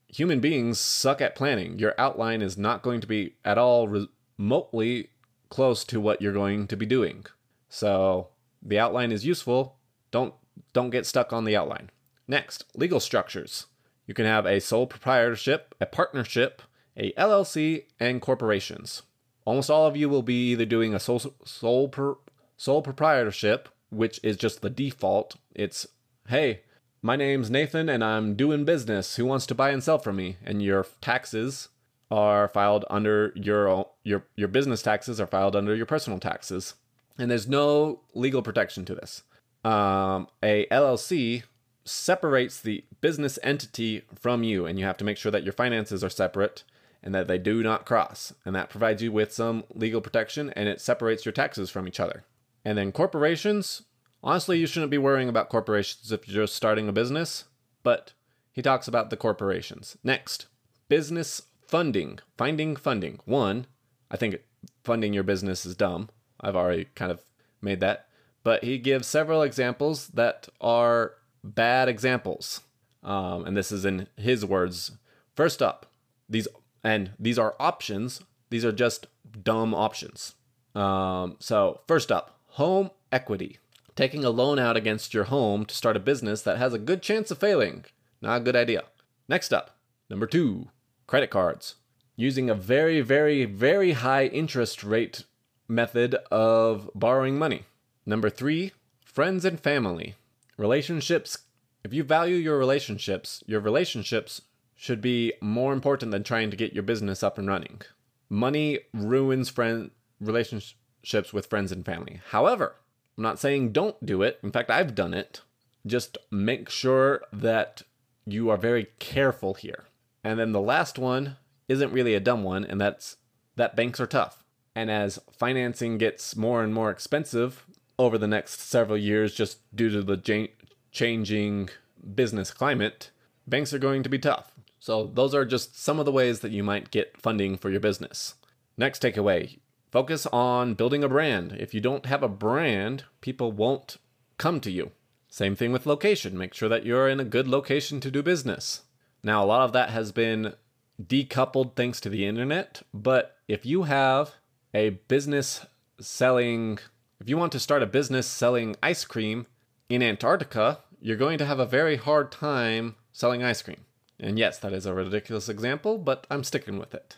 human 0.08 0.40
beings 0.40 0.80
suck 0.80 1.22
at 1.22 1.36
planning. 1.36 1.80
Your 1.80 1.96
outline 1.98 2.44
is 2.44 2.56
not 2.56 2.84
going 2.84 3.02
to 3.02 3.08
be 3.08 3.34
at 3.44 3.58
all 3.58 4.08
remotely 4.38 5.10
close 5.50 5.84
to 5.86 6.00
what 6.00 6.22
you're 6.22 6.32
going 6.32 6.68
to 6.68 6.78
be 6.78 6.86
doing. 6.86 7.26
So, 7.68 8.28
the 8.62 8.78
outline 8.78 9.12
is 9.12 9.26
useful. 9.26 9.78
Don't 10.12 10.36
don't 10.72 10.92
get 10.92 11.08
stuck 11.08 11.34
on 11.34 11.46
the 11.46 11.56
outline. 11.56 11.90
Next, 12.28 12.64
legal 12.76 13.00
structures. 13.00 13.66
You 14.06 14.14
can 14.14 14.26
have 14.26 14.46
a 14.46 14.62
sole 14.62 14.86
proprietorship, 14.86 15.74
a 15.82 15.88
partnership, 15.88 16.62
a 16.96 17.12
LLC, 17.14 17.86
and 18.00 18.22
corporations. 18.22 19.02
Almost 19.46 19.70
all 19.70 19.86
of 19.86 19.96
you 19.96 20.10
will 20.10 20.24
be 20.24 20.52
either 20.52 20.66
doing 20.66 20.94
a 20.94 21.00
sole 21.00 21.22
sole 21.46 21.88
per, 21.88 22.16
sole 22.58 22.82
proprietorship, 22.82 23.70
which 23.90 24.20
is 24.24 24.38
just 24.38 24.62
the 24.62 24.70
default. 24.70 25.36
It's 25.54 25.88
hey, 26.28 26.62
my 27.02 27.16
name's 27.16 27.52
Nathan 27.52 27.88
and 27.88 28.04
I'm 28.04 28.36
doing 28.36 28.66
business. 28.66 29.16
Who 29.16 29.26
wants 29.26 29.46
to 29.48 29.56
buy 29.56 29.70
and 29.70 29.84
sell 29.84 30.00
from 30.00 30.16
me? 30.16 30.38
And 30.44 30.64
your 30.64 30.88
taxes 31.00 31.70
are 32.10 32.48
filed 32.48 32.86
under 32.90 33.32
your 33.36 33.88
your 34.04 34.26
your 34.36 34.48
business 34.48 34.82
taxes 34.82 35.20
are 35.22 35.28
filed 35.28 35.56
under 35.56 35.76
your 35.76 35.86
personal 35.86 36.20
taxes, 36.20 36.76
and 37.18 37.30
there's 37.30 37.48
no 37.48 38.02
legal 38.14 38.42
protection 38.42 38.86
to 38.86 38.96
this. 38.96 39.24
Um, 39.64 40.28
a 40.44 40.66
LLC 40.72 41.44
separates 41.84 42.62
the 42.62 42.84
business 43.02 43.38
entity 43.44 44.04
from 44.14 44.44
you, 44.44 44.66
and 44.66 44.80
you 44.80 44.86
have 44.86 44.98
to 44.98 45.06
make 45.06 45.18
sure 45.18 45.32
that 45.32 45.44
your 45.44 45.54
finances 45.54 46.04
are 46.04 46.10
separate 46.10 46.64
and 47.06 47.14
that 47.14 47.28
they 47.28 47.38
do 47.38 47.64
not 47.64 47.86
cross. 47.86 48.34
And 48.44 48.56
that 48.56 48.70
provides 48.70 49.02
you 49.02 49.12
with 49.12 49.32
some 49.32 49.64
legal 49.74 50.02
protection 50.02 50.50
and 50.50 50.68
it 50.68 50.82
separates 50.82 51.24
your 51.24 51.32
taxes 51.32 51.70
from 51.70 51.88
each 51.88 52.00
other. 52.00 52.26
And 52.66 52.78
then 52.78 52.92
corporations, 52.92 53.84
honestly, 54.24 54.58
you 54.58 54.66
shouldn't 54.66 54.92
be 54.92 54.98
worrying 54.98 55.30
about 55.30 55.50
corporations 55.50 56.12
if 56.12 56.28
you're 56.28 56.44
just 56.44 56.56
starting 56.56 56.90
a 56.90 56.92
business, 56.92 57.46
but 57.84 58.14
he 58.52 58.64
talks 58.64 58.88
about 58.88 59.12
the 59.12 59.18
corporations. 59.18 59.98
Next, 60.04 60.48
business 60.90 61.44
funding, 61.68 62.20
finding 62.38 62.76
funding. 62.76 63.20
One, 63.26 63.68
I 64.10 64.18
think 64.18 64.38
funding 64.84 65.14
your 65.14 65.24
business 65.24 65.66
is 65.66 65.76
dumb. 65.76 66.10
I've 66.42 66.56
already 66.56 66.86
kind 66.96 67.12
of 67.12 67.22
made 67.62 67.80
that. 67.82 68.08
But 68.44 68.64
he 68.64 68.78
gives 68.78 69.08
several 69.08 69.42
examples 69.42 70.08
that 70.10 70.50
are 70.60 71.14
bad 71.44 71.88
examples. 71.88 72.62
Um, 73.04 73.46
and 73.46 73.56
this 73.56 73.72
is 73.72 73.86
in 73.86 74.08
his 74.18 74.46
words. 74.46 74.92
First 75.36 75.62
up, 75.62 75.92
these 76.28 76.48
and 76.86 77.12
these 77.20 77.40
are 77.40 77.56
options. 77.60 78.22
These 78.52 78.64
are 78.64 78.72
just 78.72 79.08
dumb 79.44 79.74
options. 79.74 80.36
Um, 80.76 81.36
so 81.40 81.82
first 81.88 82.12
up, 82.12 82.40
home 82.50 82.92
equity. 83.12 83.58
Taking 83.96 84.24
a 84.24 84.30
loan 84.30 84.60
out 84.60 84.78
against 84.78 85.14
your 85.14 85.24
home 85.26 85.66
to 85.66 85.74
start 85.74 85.98
a 85.98 86.00
business 86.00 86.44
that 86.44 86.60
has 86.60 86.74
a 86.74 86.80
good 86.80 87.02
chance 87.02 87.32
of 87.32 87.40
failing. 87.40 87.86
Not 88.22 88.42
a 88.42 88.44
good 88.44 88.56
idea. 88.56 88.84
Next 89.28 89.52
up, 89.52 89.78
number 90.12 90.28
two, 90.28 90.68
credit 91.08 91.32
cards. 91.32 91.76
Using 92.16 92.50
a 92.50 92.56
very, 92.56 93.02
very, 93.02 93.46
very 93.46 93.94
high 93.94 94.28
interest 94.28 94.84
rate 94.84 95.24
method 95.68 96.16
of 96.30 96.90
borrowing 96.94 97.40
money. 97.40 97.64
Number 98.06 98.30
three, 98.30 98.74
friends 99.04 99.44
and 99.44 99.60
family. 99.60 100.14
Relationships. 100.56 101.40
If 101.84 101.94
you 101.94 102.04
value 102.04 102.36
your 102.36 102.60
relationships, 102.60 103.44
your 103.48 103.60
relationships 103.60 104.42
should 104.76 105.02
be 105.02 105.34
more 105.42 105.74
important 105.74 106.12
than 106.12 106.24
trying 106.24 106.52
to 106.52 106.58
get 106.58 106.74
your 106.74 106.84
business 106.84 107.24
up 107.24 107.38
and 107.38 107.48
running. 107.48 107.82
Money 108.30 108.80
ruins 108.94 109.50
friend 109.50 109.92
relationships 110.20 111.34
with 111.34 111.48
friends 111.48 111.72
and 111.72 111.86
family. 111.86 112.22
However, 112.30 112.76
I'm 113.18 113.24
not 113.24 113.40
saying 113.40 113.72
don't 113.72 114.06
do 114.06 114.22
it. 114.22 114.40
In 114.44 114.52
fact, 114.52 114.70
I've 114.70 114.96
done 114.96 115.14
it. 115.14 115.42
Just 115.86 116.18
make 116.32 116.70
sure 116.70 117.22
that 117.32 117.84
you 118.26 118.50
are 118.50 118.58
very 118.58 118.88
careful 119.00 119.54
here. 119.54 119.86
And 120.24 120.40
then 120.40 120.52
the 120.52 120.62
last 120.62 120.98
one 120.98 121.38
isn't 121.68 121.94
really 121.94 122.16
a 122.16 122.20
dumb 122.20 122.44
one, 122.44 122.66
and 122.66 122.82
that's 122.82 123.18
that 123.56 123.76
banks 123.76 124.00
are 124.00 124.08
tough. 124.08 124.44
And 124.76 124.92
as 124.92 125.20
financing 125.32 125.98
gets 125.98 126.36
more 126.36 126.64
and 126.64 126.74
more 126.74 126.92
expensive 126.92 127.66
over 127.98 128.18
the 128.18 128.28
next 128.28 128.60
several 128.60 128.98
years, 128.98 129.34
just 129.34 129.60
due 129.74 129.90
to 129.90 130.02
the 130.02 130.50
changing 130.92 131.70
business 132.14 132.52
climate, 132.52 133.12
banks 133.48 133.74
are 133.74 133.80
going 133.80 134.04
to 134.04 134.10
be 134.10 134.20
tough. 134.20 134.52
So, 134.86 135.10
those 135.12 135.34
are 135.34 135.46
just 135.46 135.82
some 135.82 135.98
of 135.98 136.06
the 136.06 136.12
ways 136.12 136.42
that 136.42 136.52
you 136.52 136.62
might 136.62 136.92
get 136.92 137.20
funding 137.20 137.58
for 137.58 137.72
your 137.72 137.80
business. 137.80 138.36
Next 138.78 139.02
takeaway 139.02 139.58
focus 139.92 140.28
on 140.28 140.76
building 140.76 141.04
a 141.04 141.10
brand. 141.10 141.54
If 141.54 141.74
you 141.74 141.82
don't 141.82 142.06
have 142.06 142.22
a 142.22 142.30
brand, 142.30 143.06
people 143.20 143.52
won't 143.52 143.98
come 144.38 144.60
to 144.60 144.70
you. 144.70 144.92
Same 145.28 145.56
thing 145.56 145.72
with 145.72 145.88
location. 145.88 146.38
Make 146.38 146.54
sure 146.54 146.70
that 146.70 146.86
you're 146.86 147.10
in 147.10 147.20
a 147.20 147.26
good 147.26 147.48
location 147.48 148.00
to 148.02 148.12
do 148.12 148.22
business. 148.22 148.84
Now, 149.24 149.44
a 149.44 149.48
lot 149.48 149.64
of 149.64 149.74
that 149.74 149.90
has 149.90 150.12
been 150.12 150.54
decoupled 151.02 151.76
thanks 151.76 152.00
to 152.02 152.10
the 152.10 152.28
internet, 152.28 152.84
but 152.94 153.38
if 153.48 153.66
you 153.66 153.84
have 153.84 154.36
a 154.72 154.92
business 155.08 155.66
selling, 156.00 156.78
if 157.20 157.28
you 157.28 157.38
want 157.38 157.54
to 157.54 157.60
start 157.60 157.82
a 157.82 157.88
business 157.88 158.28
selling 158.28 158.76
ice 158.84 159.04
cream 159.04 159.48
in 159.90 160.04
Antarctica, 160.04 160.82
you're 161.02 161.18
going 161.18 161.40
to 161.40 161.46
have 161.48 161.60
a 161.60 161.66
very 161.66 161.96
hard 161.96 162.32
time 162.32 162.94
selling 163.12 163.44
ice 163.44 163.64
cream. 163.64 163.86
And 164.20 164.40
yes, 164.40 164.60
that 164.60 164.74
is 164.74 164.86
a 164.86 164.94
ridiculous 164.94 165.50
example, 165.50 165.98
but 165.98 166.26
I'm 166.30 166.44
sticking 166.44 166.78
with 166.78 166.94
it. 166.94 167.18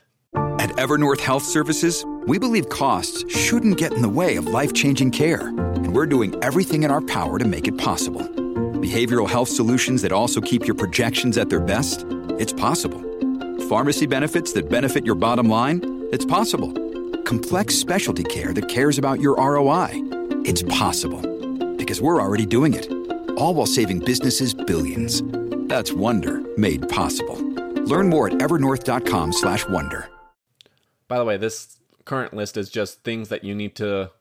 At 0.59 0.71
Evernorth 0.71 1.21
Health 1.21 1.43
Services, 1.43 2.03
we 2.25 2.37
believe 2.39 2.69
costs 2.69 3.23
shouldn't 3.33 3.77
get 3.77 3.93
in 3.93 4.01
the 4.01 4.09
way 4.09 4.35
of 4.35 4.47
life 4.47 4.73
changing 4.73 5.11
care, 5.11 5.47
and 5.47 5.95
we're 5.95 6.05
doing 6.05 6.35
everything 6.43 6.83
in 6.83 6.91
our 6.91 7.01
power 7.01 7.39
to 7.39 7.45
make 7.45 7.67
it 7.67 7.77
possible. 7.77 8.21
Behavioral 8.21 9.29
health 9.29 9.49
solutions 9.49 10.01
that 10.01 10.11
also 10.11 10.41
keep 10.41 10.65
your 10.65 10.75
projections 10.75 11.37
at 11.37 11.49
their 11.49 11.59
best? 11.59 12.05
It's 12.39 12.53
possible. 12.53 13.01
Pharmacy 13.69 14.05
benefits 14.05 14.53
that 14.53 14.69
benefit 14.69 15.05
your 15.05 15.15
bottom 15.15 15.49
line? 15.49 16.07
It's 16.11 16.25
possible 16.25 16.73
complex 17.27 17.75
specialty 17.75 18.23
care 18.23 18.53
that 18.53 18.69
cares 18.69 18.97
about 18.97 19.19
your 19.19 19.35
ROI. 19.35 19.89
It's 20.45 20.63
possible 20.63 21.19
because 21.75 22.01
we're 22.01 22.21
already 22.21 22.45
doing 22.45 22.73
it. 22.73 22.89
All 23.37 23.53
while 23.53 23.65
saving 23.65 23.99
businesses 23.99 24.53
billions. 24.53 25.21
That's 25.67 25.91
Wonder 25.91 26.41
made 26.57 26.87
possible. 26.89 27.37
Learn 27.85 28.09
more 28.09 28.27
at 28.27 28.35
evernorth.com/wonder. 28.39 30.09
By 31.07 31.17
the 31.17 31.25
way, 31.25 31.37
this 31.37 31.77
current 32.05 32.33
list 32.33 32.57
is 32.57 32.69
just 32.69 33.03
things 33.03 33.29
that 33.29 33.43
you 33.43 33.53
need 33.53 33.75
to 33.75 34.11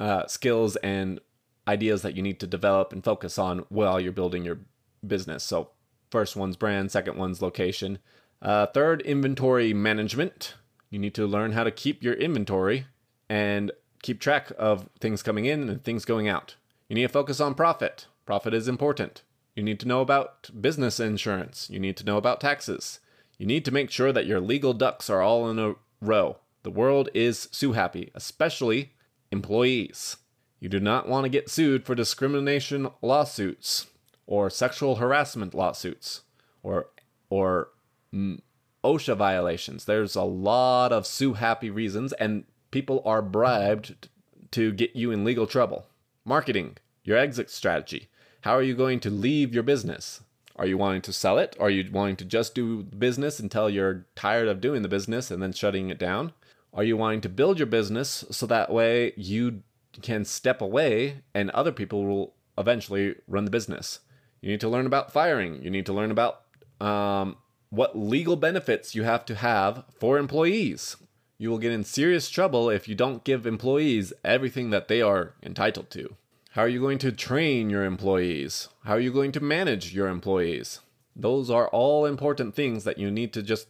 uh, 0.00 0.26
skills 0.26 0.76
and 0.76 1.20
ideas 1.68 2.02
that 2.02 2.16
you 2.16 2.22
need 2.22 2.40
to 2.40 2.46
develop 2.46 2.92
and 2.92 3.04
focus 3.04 3.38
on 3.38 3.60
while 3.68 4.00
you're 4.00 4.12
building 4.12 4.44
your 4.44 4.60
business. 5.06 5.44
So, 5.44 5.70
first 6.10 6.34
one's 6.34 6.56
brand, 6.56 6.90
second 6.90 7.16
one's 7.16 7.42
location. 7.42 7.98
Uh, 8.42 8.66
third, 8.66 9.02
inventory 9.02 9.74
management. 9.74 10.54
You 10.88 10.98
need 10.98 11.14
to 11.14 11.26
learn 11.26 11.52
how 11.52 11.64
to 11.64 11.70
keep 11.70 12.02
your 12.02 12.14
inventory 12.14 12.86
and 13.28 13.70
keep 14.02 14.18
track 14.18 14.50
of 14.58 14.88
things 14.98 15.22
coming 15.22 15.44
in 15.44 15.68
and 15.68 15.84
things 15.84 16.04
going 16.04 16.26
out. 16.26 16.56
You 16.88 16.96
need 16.96 17.02
to 17.02 17.08
focus 17.08 17.40
on 17.40 17.54
profit. 17.54 18.06
Profit 18.26 18.54
is 18.54 18.66
important. 18.66 19.22
You 19.60 19.64
need 19.64 19.80
to 19.80 19.88
know 19.88 20.00
about 20.00 20.48
business 20.58 20.98
insurance. 20.98 21.68
You 21.68 21.78
need 21.78 21.98
to 21.98 22.04
know 22.06 22.16
about 22.16 22.40
taxes. 22.40 22.98
You 23.36 23.44
need 23.44 23.62
to 23.66 23.70
make 23.70 23.90
sure 23.90 24.10
that 24.10 24.24
your 24.24 24.40
legal 24.40 24.72
ducks 24.72 25.10
are 25.10 25.20
all 25.20 25.50
in 25.50 25.58
a 25.58 25.74
row. 26.00 26.38
The 26.62 26.70
world 26.70 27.10
is 27.12 27.46
sue 27.52 27.72
happy, 27.72 28.10
especially 28.14 28.94
employees. 29.30 30.16
You 30.60 30.70
do 30.70 30.80
not 30.80 31.10
want 31.10 31.26
to 31.26 31.28
get 31.28 31.50
sued 31.50 31.84
for 31.84 31.94
discrimination 31.94 32.88
lawsuits 33.02 33.88
or 34.26 34.48
sexual 34.48 34.96
harassment 34.96 35.52
lawsuits 35.52 36.22
or 36.62 36.86
or 37.28 37.68
mm, 38.14 38.40
OSHA 38.82 39.14
violations. 39.18 39.84
There's 39.84 40.16
a 40.16 40.22
lot 40.22 40.90
of 40.90 41.06
sue 41.06 41.34
happy 41.34 41.68
reasons, 41.68 42.14
and 42.14 42.44
people 42.70 43.02
are 43.04 43.20
bribed 43.20 44.08
to 44.52 44.72
get 44.72 44.96
you 44.96 45.10
in 45.10 45.22
legal 45.22 45.46
trouble. 45.46 45.84
Marketing, 46.24 46.78
your 47.04 47.18
exit 47.18 47.50
strategy. 47.50 48.08
How 48.42 48.52
are 48.52 48.62
you 48.62 48.74
going 48.74 49.00
to 49.00 49.10
leave 49.10 49.52
your 49.52 49.62
business? 49.62 50.22
Are 50.56 50.66
you 50.66 50.78
wanting 50.78 51.02
to 51.02 51.12
sell 51.12 51.38
it? 51.38 51.56
Are 51.60 51.68
you 51.68 51.90
wanting 51.92 52.16
to 52.16 52.24
just 52.24 52.54
do 52.54 52.82
business 52.84 53.38
until 53.38 53.68
you're 53.68 54.06
tired 54.14 54.48
of 54.48 54.62
doing 54.62 54.80
the 54.80 54.88
business 54.88 55.30
and 55.30 55.42
then 55.42 55.52
shutting 55.52 55.90
it 55.90 55.98
down? 55.98 56.32
Are 56.72 56.84
you 56.84 56.96
wanting 56.96 57.20
to 57.22 57.28
build 57.28 57.58
your 57.58 57.66
business 57.66 58.24
so 58.30 58.46
that 58.46 58.72
way 58.72 59.12
you 59.16 59.62
can 60.00 60.24
step 60.24 60.62
away 60.62 61.22
and 61.34 61.50
other 61.50 61.72
people 61.72 62.06
will 62.06 62.34
eventually 62.56 63.16
run 63.28 63.44
the 63.44 63.50
business? 63.50 64.00
You 64.40 64.50
need 64.50 64.60
to 64.60 64.68
learn 64.68 64.86
about 64.86 65.12
firing. 65.12 65.62
You 65.62 65.70
need 65.70 65.84
to 65.86 65.92
learn 65.92 66.10
about 66.10 66.42
um, 66.80 67.36
what 67.68 67.98
legal 67.98 68.36
benefits 68.36 68.94
you 68.94 69.02
have 69.02 69.26
to 69.26 69.34
have 69.34 69.84
for 69.98 70.16
employees. 70.16 70.96
You 71.36 71.50
will 71.50 71.58
get 71.58 71.72
in 71.72 71.84
serious 71.84 72.30
trouble 72.30 72.70
if 72.70 72.88
you 72.88 72.94
don't 72.94 73.24
give 73.24 73.46
employees 73.46 74.14
everything 74.24 74.70
that 74.70 74.88
they 74.88 75.02
are 75.02 75.34
entitled 75.42 75.90
to. 75.90 76.16
How 76.54 76.62
are 76.62 76.68
you 76.68 76.80
going 76.80 76.98
to 76.98 77.12
train 77.12 77.70
your 77.70 77.84
employees? 77.84 78.68
How 78.82 78.94
are 78.94 79.00
you 79.00 79.12
going 79.12 79.30
to 79.32 79.40
manage 79.40 79.94
your 79.94 80.08
employees? 80.08 80.80
Those 81.14 81.48
are 81.48 81.68
all 81.68 82.04
important 82.04 82.56
things 82.56 82.82
that 82.82 82.98
you 82.98 83.08
need 83.08 83.32
to 83.34 83.42
just 83.42 83.68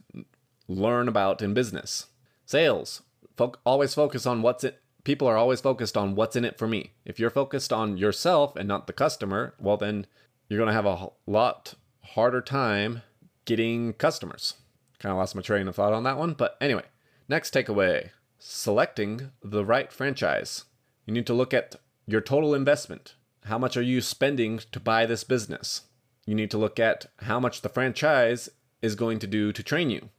learn 0.66 1.06
about 1.06 1.42
in 1.42 1.52
business. 1.52 2.06
Sales. 2.46 3.02
Fo- 3.37 3.52
always 3.66 3.92
focus 3.92 4.25
on 4.25 4.40
what's 4.40 4.64
it. 4.64 4.80
People 5.04 5.28
are 5.28 5.37
always 5.37 5.60
focused 5.60 5.94
on 5.94 6.14
what's 6.14 6.37
in 6.37 6.44
it 6.46 6.56
for 6.56 6.66
me. 6.66 6.92
If 7.04 7.20
you're 7.20 7.28
focused 7.28 7.70
on 7.70 7.99
yourself 7.99 8.56
and 8.56 8.66
not 8.66 8.87
the 8.87 8.94
customer, 8.94 9.52
well, 9.60 9.76
then 9.76 10.06
you're 10.49 10.58
going 10.58 10.68
to 10.68 10.72
have 10.72 10.87
a 10.87 11.10
lot 11.26 11.75
harder 12.02 12.40
time 12.40 13.02
getting 13.44 13.92
customers. 13.92 14.54
Kind 14.99 15.10
of 15.10 15.18
lost 15.18 15.34
my 15.34 15.42
train 15.42 15.68
of 15.68 15.76
thought 15.76 15.92
on 15.92 16.04
that 16.04 16.16
one, 16.16 16.32
but 16.32 16.56
anyway. 16.62 16.84
Next 17.28 17.52
takeaway 17.52 18.08
selecting 18.38 19.32
the 19.42 19.66
right 19.66 19.92
franchise. 19.92 20.64
You 21.04 21.12
need 21.12 21.26
to 21.26 21.34
look 21.34 21.52
at 21.52 21.76
your 22.10 22.20
total 22.20 22.54
investment. 22.54 23.14
How 23.44 23.58
much 23.58 23.76
are 23.76 23.82
you 23.82 24.00
spending 24.00 24.60
to 24.72 24.80
buy 24.80 25.06
this 25.06 25.24
business? 25.24 25.82
You 26.26 26.34
need 26.34 26.50
to 26.50 26.58
look 26.58 26.78
at 26.78 27.06
how 27.20 27.40
much 27.40 27.62
the 27.62 27.68
franchise 27.68 28.48
is 28.82 28.94
going 28.94 29.18
to 29.20 29.26
do 29.26 29.52
to 29.52 29.62
train 29.62 29.90
you, 29.90 30.10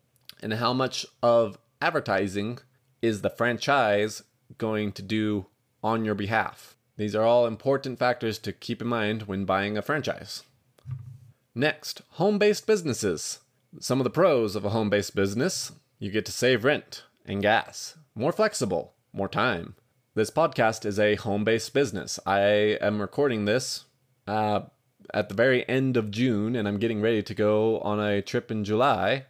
and 0.41 0.53
how 0.53 0.73
much 0.73 1.05
of 1.21 1.57
advertising 1.81 2.59
is 3.01 3.21
the 3.21 3.29
franchise 3.29 4.23
going 4.57 4.91
to 4.93 5.01
do 5.01 5.47
on 5.83 6.05
your 6.05 6.15
behalf. 6.15 6.75
These 6.97 7.15
are 7.15 7.23
all 7.23 7.47
important 7.47 7.97
factors 7.97 8.37
to 8.39 8.51
keep 8.51 8.81
in 8.81 8.87
mind 8.87 9.23
when 9.23 9.45
buying 9.45 9.77
a 9.77 9.81
franchise. 9.81 10.43
Next, 11.55 12.01
home 12.11 12.37
based 12.37 12.67
businesses. 12.67 13.39
Some 13.79 13.99
of 13.99 14.03
the 14.03 14.09
pros 14.09 14.55
of 14.55 14.65
a 14.65 14.69
home 14.69 14.89
based 14.89 15.15
business 15.15 15.71
you 15.99 16.11
get 16.11 16.25
to 16.25 16.31
save 16.31 16.63
rent 16.63 17.03
and 17.25 17.41
gas, 17.41 17.95
more 18.15 18.31
flexible, 18.31 18.93
more 19.13 19.27
time. 19.27 19.75
This 20.13 20.29
podcast 20.29 20.85
is 20.85 20.99
a 20.99 21.15
home 21.15 21.45
based 21.45 21.73
business. 21.73 22.19
I 22.25 22.41
am 22.81 22.99
recording 22.99 23.45
this 23.45 23.85
uh, 24.27 24.63
at 25.13 25.29
the 25.29 25.35
very 25.35 25.67
end 25.69 25.95
of 25.95 26.11
June, 26.11 26.53
and 26.53 26.67
I'm 26.67 26.79
getting 26.79 26.99
ready 26.99 27.23
to 27.23 27.33
go 27.33 27.79
on 27.79 28.01
a 28.01 28.21
trip 28.21 28.51
in 28.51 28.65
July. 28.65 29.27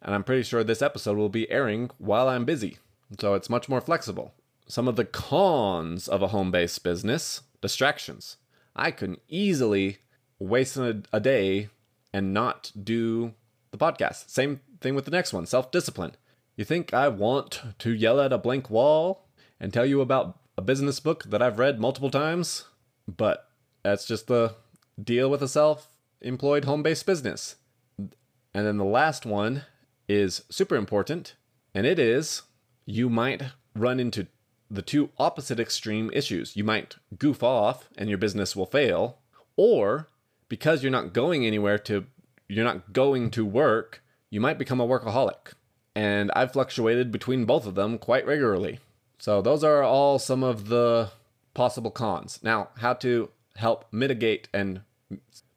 And 0.00 0.14
I'm 0.14 0.22
pretty 0.22 0.44
sure 0.44 0.62
this 0.62 0.80
episode 0.80 1.16
will 1.16 1.28
be 1.28 1.50
airing 1.50 1.90
while 1.98 2.28
I'm 2.28 2.44
busy. 2.44 2.78
So 3.18 3.34
it's 3.34 3.50
much 3.50 3.68
more 3.68 3.80
flexible. 3.80 4.32
Some 4.68 4.86
of 4.86 4.94
the 4.94 5.04
cons 5.04 6.06
of 6.06 6.22
a 6.22 6.28
home 6.28 6.52
based 6.52 6.84
business 6.84 7.40
distractions. 7.60 8.36
I 8.76 8.92
can 8.92 9.16
easily 9.28 9.98
waste 10.38 10.76
a, 10.76 11.02
a 11.12 11.18
day 11.18 11.68
and 12.12 12.32
not 12.32 12.70
do 12.80 13.34
the 13.72 13.78
podcast. 13.78 14.30
Same 14.30 14.60
thing 14.80 14.94
with 14.94 15.04
the 15.04 15.10
next 15.10 15.32
one 15.32 15.46
self 15.46 15.72
discipline. 15.72 16.14
You 16.54 16.64
think 16.64 16.94
I 16.94 17.08
want 17.08 17.60
to 17.80 17.90
yell 17.92 18.20
at 18.20 18.32
a 18.32 18.38
blank 18.38 18.70
wall 18.70 19.26
and 19.62 19.72
tell 19.72 19.86
you 19.86 20.00
about 20.00 20.40
a 20.58 20.60
business 20.60 21.00
book 21.00 21.24
that 21.24 21.40
I've 21.40 21.58
read 21.58 21.80
multiple 21.80 22.10
times? 22.10 22.64
But 23.08 23.48
that's 23.82 24.04
just 24.04 24.26
the 24.26 24.56
deal 25.02 25.30
with 25.30 25.42
a 25.42 25.48
self 25.48 25.88
employed 26.20 26.64
home 26.64 26.82
based 26.82 27.06
business. 27.06 27.56
And 27.98 28.66
then 28.66 28.76
the 28.76 28.84
last 28.84 29.24
one 29.24 29.62
is 30.08 30.42
super 30.50 30.76
important, 30.76 31.36
and 31.74 31.86
it 31.86 31.98
is 31.98 32.42
you 32.84 33.08
might 33.08 33.42
run 33.74 33.98
into 33.98 34.26
the 34.68 34.82
two 34.82 35.10
opposite 35.18 35.60
extreme 35.60 36.10
issues. 36.12 36.56
You 36.56 36.64
might 36.64 36.96
goof 37.16 37.42
off 37.42 37.88
and 37.96 38.08
your 38.08 38.18
business 38.18 38.56
will 38.56 38.66
fail, 38.66 39.18
or 39.56 40.08
because 40.48 40.82
you're 40.82 40.92
not 40.92 41.14
going 41.14 41.46
anywhere 41.46 41.78
to 41.78 42.04
you're 42.48 42.64
not 42.64 42.92
going 42.92 43.30
to 43.30 43.46
work, 43.46 44.02
you 44.28 44.40
might 44.40 44.58
become 44.58 44.80
a 44.80 44.86
workaholic. 44.86 45.54
And 45.94 46.30
I've 46.34 46.52
fluctuated 46.52 47.12
between 47.12 47.44
both 47.44 47.66
of 47.66 47.74
them 47.74 47.96
quite 47.96 48.26
regularly. 48.26 48.80
So 49.22 49.40
those 49.40 49.62
are 49.62 49.84
all 49.84 50.18
some 50.18 50.42
of 50.42 50.66
the 50.66 51.12
possible 51.54 51.92
cons. 51.92 52.40
Now, 52.42 52.70
how 52.78 52.94
to 52.94 53.30
help 53.54 53.84
mitigate 53.92 54.48
and 54.52 54.80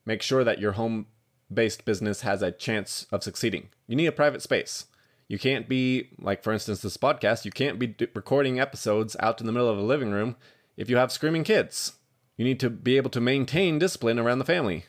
make 0.05 0.21
sure 0.21 0.43
that 0.43 0.59
your 0.59 0.73
home 0.73 1.07
based 1.51 1.83
business 1.83 2.21
has 2.21 2.43
a 2.43 2.51
chance 2.51 3.07
of 3.11 3.23
succeeding. 3.23 3.69
You 3.87 3.95
need 3.95 4.05
a 4.05 4.11
private 4.11 4.43
space. 4.43 4.85
You 5.27 5.39
can't 5.39 5.67
be, 5.67 6.09
like 6.19 6.43
for 6.43 6.53
instance, 6.53 6.83
this 6.83 6.95
podcast, 6.95 7.43
you 7.43 7.49
can't 7.49 7.79
be 7.79 7.95
recording 8.13 8.59
episodes 8.59 9.15
out 9.19 9.41
in 9.41 9.47
the 9.47 9.51
middle 9.51 9.67
of 9.69 9.79
a 9.79 9.81
living 9.81 10.11
room 10.11 10.35
if 10.77 10.87
you 10.87 10.97
have 10.97 11.11
screaming 11.11 11.43
kids. 11.43 11.93
You 12.37 12.45
need 12.45 12.59
to 12.59 12.69
be 12.69 12.97
able 12.97 13.09
to 13.09 13.19
maintain 13.19 13.79
discipline 13.79 14.19
around 14.19 14.37
the 14.37 14.45
family. 14.45 14.85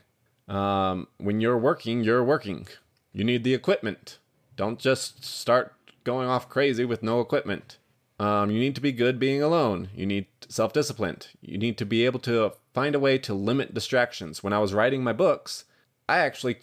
Um, 0.49 1.09
when 1.17 1.41
you're 1.41 1.57
working, 1.57 2.05
you're 2.05 2.23
working. 2.23 2.69
You 3.15 3.25
need 3.25 3.43
the 3.43 3.55
equipment. 3.55 4.19
Don't 4.55 4.79
just 4.79 5.25
start 5.25 5.73
going 6.05 6.29
off 6.29 6.51
crazy 6.51 6.85
with 6.85 7.03
no 7.03 7.23
equipment. 7.23 7.79
Um, 8.19 8.51
you 8.51 8.59
need 8.59 8.75
to 8.75 8.81
be 8.81 8.93
good 8.93 9.19
being 9.19 9.43
alone. 9.43 9.89
You 9.95 10.07
need 10.07 10.27
self 10.49 10.73
discipline. 10.73 11.19
You 11.41 11.59
need 11.59 11.77
to 11.79 11.87
be 11.87 12.05
able 12.07 12.21
to 12.21 12.53
find 12.73 12.95
a 12.95 13.01
way 13.01 13.19
to 13.19 13.35
limit 13.35 13.75
distractions. 13.75 14.43
When 14.43 14.53
I 14.53 14.59
was 14.59 14.75
writing 14.75 15.05
my 15.05 15.13
books, 15.13 15.65
I 16.09 16.19
actually 16.19 16.59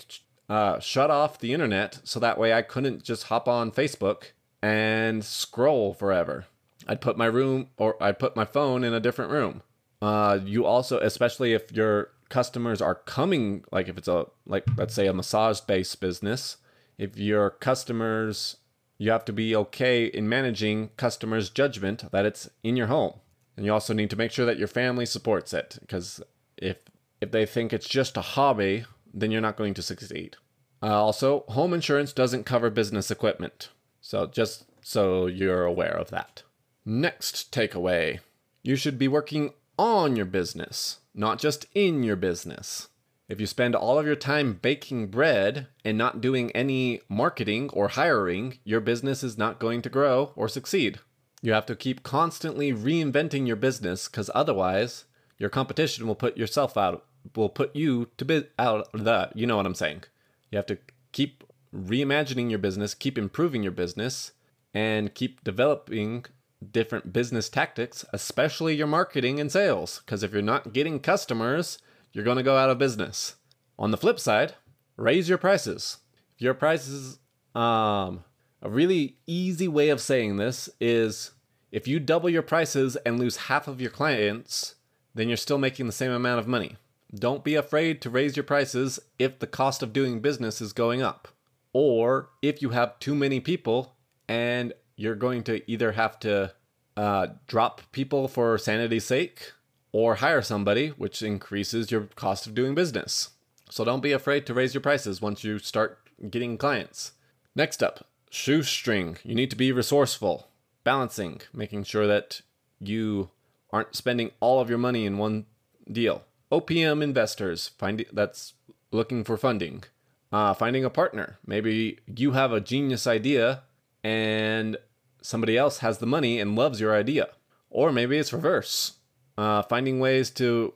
uh, 0.49 0.79
shut 0.79 1.11
off 1.11 1.39
the 1.39 1.53
internet 1.53 1.99
so 2.03 2.19
that 2.19 2.37
way 2.37 2.53
I 2.53 2.61
couldn't 2.61 3.03
just 3.03 3.25
hop 3.25 3.47
on 3.47 3.71
Facebook 3.71 4.31
and 4.61 5.23
scroll 5.23 5.93
forever. 5.93 6.45
I'd 6.87 7.01
put 7.01 7.17
my 7.17 7.25
room 7.25 7.69
or 7.77 8.01
I'd 8.01 8.19
put 8.19 8.35
my 8.35 8.45
phone 8.45 8.83
in 8.83 8.93
a 8.93 8.99
different 8.99 9.31
room. 9.31 9.61
Uh, 10.01 10.39
you 10.43 10.65
also, 10.65 10.99
especially 10.99 11.53
if 11.53 11.71
your 11.71 12.09
customers 12.29 12.81
are 12.81 12.95
coming, 12.95 13.63
like 13.71 13.87
if 13.87 13.97
it's 13.97 14.07
a, 14.07 14.25
like, 14.45 14.65
let's 14.77 14.93
say 14.93 15.07
a 15.07 15.13
massage 15.13 15.59
based 15.61 16.01
business, 16.01 16.57
if 16.97 17.17
your 17.17 17.49
customers, 17.49 18.57
you 19.03 19.11
have 19.11 19.25
to 19.25 19.33
be 19.33 19.53
okay 19.53 20.05
in 20.05 20.29
managing 20.29 20.89
customers' 20.95 21.49
judgment 21.49 22.09
that 22.11 22.25
it's 22.25 22.49
in 22.63 22.77
your 22.77 22.87
home. 22.87 23.19
And 23.57 23.65
you 23.65 23.73
also 23.73 23.93
need 23.93 24.09
to 24.11 24.15
make 24.15 24.31
sure 24.31 24.45
that 24.45 24.57
your 24.57 24.67
family 24.67 25.05
supports 25.05 25.53
it 25.53 25.77
because 25.81 26.21
if 26.57 26.77
if 27.19 27.31
they 27.31 27.45
think 27.45 27.73
it's 27.73 27.87
just 27.87 28.17
a 28.17 28.21
hobby, 28.21 28.85
then 29.13 29.29
you're 29.29 29.41
not 29.41 29.57
going 29.57 29.73
to 29.73 29.81
succeed. 29.81 30.37
Uh, 30.81 31.01
also, 31.01 31.43
home 31.49 31.73
insurance 31.73 32.13
doesn't 32.13 32.45
cover 32.45 32.69
business 32.69 33.11
equipment. 33.11 33.69
So 33.99 34.25
just 34.25 34.65
so 34.81 35.27
you're 35.27 35.65
aware 35.65 35.95
of 35.97 36.09
that. 36.09 36.43
Next 36.85 37.51
takeaway 37.51 38.19
you 38.61 38.77
should 38.77 38.97
be 38.97 39.09
working 39.09 39.53
on 39.77 40.15
your 40.15 40.25
business, 40.25 40.99
not 41.13 41.39
just 41.39 41.65
in 41.75 42.03
your 42.03 42.15
business. 42.15 42.87
If 43.29 43.39
you 43.39 43.47
spend 43.47 43.73
all 43.73 43.97
of 43.97 44.05
your 44.05 44.15
time 44.15 44.59
baking 44.61 45.07
bread 45.07 45.67
and 45.85 45.97
not 45.97 46.19
doing 46.19 46.51
any 46.51 47.01
marketing 47.07 47.69
or 47.71 47.89
hiring, 47.89 48.59
your 48.65 48.81
business 48.81 49.23
is 49.23 49.37
not 49.37 49.59
going 49.59 49.81
to 49.83 49.89
grow 49.89 50.33
or 50.35 50.49
succeed. 50.49 50.99
You 51.41 51.53
have 51.53 51.65
to 51.67 51.75
keep 51.75 52.03
constantly 52.03 52.73
reinventing 52.73 53.47
your 53.47 53.55
business 53.55 54.07
because 54.07 54.29
otherwise, 54.35 55.05
your 55.37 55.49
competition 55.49 56.05
will 56.05 56.15
put 56.15 56.37
yourself 56.37 56.77
out, 56.77 57.05
will 57.35 57.49
put 57.49 57.75
you 57.75 58.09
to 58.17 58.25
be 58.25 58.43
out 58.59 58.87
of 58.93 59.03
that. 59.05 59.35
You 59.35 59.47
know 59.47 59.57
what 59.57 59.65
I'm 59.65 59.75
saying. 59.75 60.03
You 60.51 60.57
have 60.57 60.65
to 60.67 60.77
keep 61.11 61.43
reimagining 61.75 62.49
your 62.49 62.59
business, 62.59 62.93
keep 62.93 63.17
improving 63.17 63.63
your 63.63 63.71
business, 63.71 64.33
and 64.73 65.13
keep 65.13 65.43
developing 65.43 66.25
different 66.71 67.11
business 67.11 67.49
tactics, 67.49 68.05
especially 68.13 68.75
your 68.75 68.87
marketing 68.87 69.39
and 69.39 69.51
sales. 69.51 70.01
Because 70.05 70.23
if 70.23 70.33
you're 70.33 70.41
not 70.41 70.73
getting 70.73 70.99
customers, 70.99 71.77
you're 72.13 72.23
going 72.23 72.37
to 72.37 72.43
go 72.43 72.55
out 72.55 72.69
of 72.69 72.77
business. 72.77 73.35
On 73.77 73.91
the 73.91 73.97
flip 73.97 74.19
side, 74.19 74.53
raise 74.95 75.27
your 75.27 75.37
prices. 75.37 75.97
Your 76.37 76.53
prices, 76.53 77.19
um, 77.55 78.23
a 78.61 78.69
really 78.69 79.17
easy 79.25 79.67
way 79.67 79.89
of 79.89 79.99
saying 79.99 80.37
this 80.37 80.69
is 80.79 81.31
if 81.71 81.87
you 81.87 81.99
double 81.99 82.29
your 82.29 82.43
prices 82.43 82.95
and 82.97 83.19
lose 83.19 83.35
half 83.37 83.67
of 83.67 83.81
your 83.81 83.89
clients, 83.89 84.75
then 85.15 85.27
you're 85.27 85.37
still 85.37 85.57
making 85.57 85.87
the 85.87 85.91
same 85.91 86.11
amount 86.11 86.39
of 86.39 86.47
money. 86.47 86.77
Don't 87.13 87.43
be 87.43 87.55
afraid 87.55 88.01
to 88.01 88.09
raise 88.09 88.35
your 88.35 88.43
prices 88.43 88.99
if 89.19 89.39
the 89.39 89.47
cost 89.47 89.83
of 89.83 89.93
doing 89.93 90.19
business 90.19 90.61
is 90.61 90.73
going 90.73 91.01
up. 91.01 91.27
Or 91.73 92.29
if 92.41 92.61
you 92.61 92.69
have 92.69 92.99
too 92.99 93.15
many 93.15 93.39
people 93.39 93.95
and 94.27 94.73
you're 94.95 95.15
going 95.15 95.43
to 95.43 95.69
either 95.69 95.93
have 95.93 96.19
to 96.19 96.53
uh, 96.95 97.27
drop 97.47 97.81
people 97.91 98.27
for 98.27 98.57
sanity's 98.57 99.05
sake 99.05 99.51
or 99.93 100.15
hire 100.15 100.41
somebody, 100.41 100.89
which 100.89 101.21
increases 101.21 101.91
your 101.91 102.09
cost 102.15 102.45
of 102.45 102.55
doing 102.55 102.75
business. 102.75 103.29
So 103.69 103.85
don't 103.85 104.01
be 104.01 104.11
afraid 104.11 104.45
to 104.47 104.53
raise 104.53 104.73
your 104.73 104.81
prices 104.81 105.21
once 105.21 105.43
you 105.43 105.59
start 105.59 105.99
getting 106.29 106.57
clients. 106.57 107.13
Next 107.55 107.81
up, 107.81 108.07
shoestring. 108.29 109.17
You 109.23 109.35
need 109.35 109.51
to 109.51 109.55
be 109.55 109.71
resourceful, 109.71 110.49
balancing, 110.83 111.41
making 111.53 111.83
sure 111.83 112.07
that 112.07 112.41
you 112.79 113.29
aren't 113.71 113.95
spending 113.95 114.31
all 114.39 114.59
of 114.59 114.69
your 114.69 114.79
money 114.79 115.05
in 115.05 115.17
one 115.17 115.45
deal. 115.89 116.23
OPM 116.51 117.01
investors, 117.01 117.69
find 117.77 118.03
that's 118.11 118.53
looking 118.91 119.23
for 119.23 119.37
funding. 119.37 119.83
Uh, 120.31 120.53
finding 120.53 120.83
a 120.83 120.89
partner. 120.89 121.37
Maybe 121.45 121.99
you 122.07 122.31
have 122.31 122.51
a 122.51 122.59
genius 122.59 123.05
idea 123.05 123.61
and 124.03 124.77
somebody 125.21 125.55
else 125.55 125.79
has 125.79 125.99
the 125.99 126.07
money 126.07 126.39
and 126.39 126.55
loves 126.55 126.81
your 126.81 126.95
idea. 126.95 127.29
Or 127.69 127.91
maybe 127.91 128.17
it's 128.17 128.33
reverse 128.33 128.93
uh, 129.37 129.63
finding 129.63 129.99
ways 129.99 130.29
to 130.31 130.73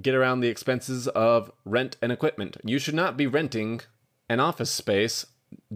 get 0.00 0.14
around 0.14 0.40
the 0.40 0.48
expenses 0.48 1.08
of 1.08 1.50
rent 1.64 1.96
and 2.00 2.12
equipment. 2.12 2.56
You 2.64 2.78
should 2.78 2.94
not 2.94 3.16
be 3.16 3.26
renting 3.26 3.80
an 4.28 4.40
office 4.40 4.70
space 4.70 5.26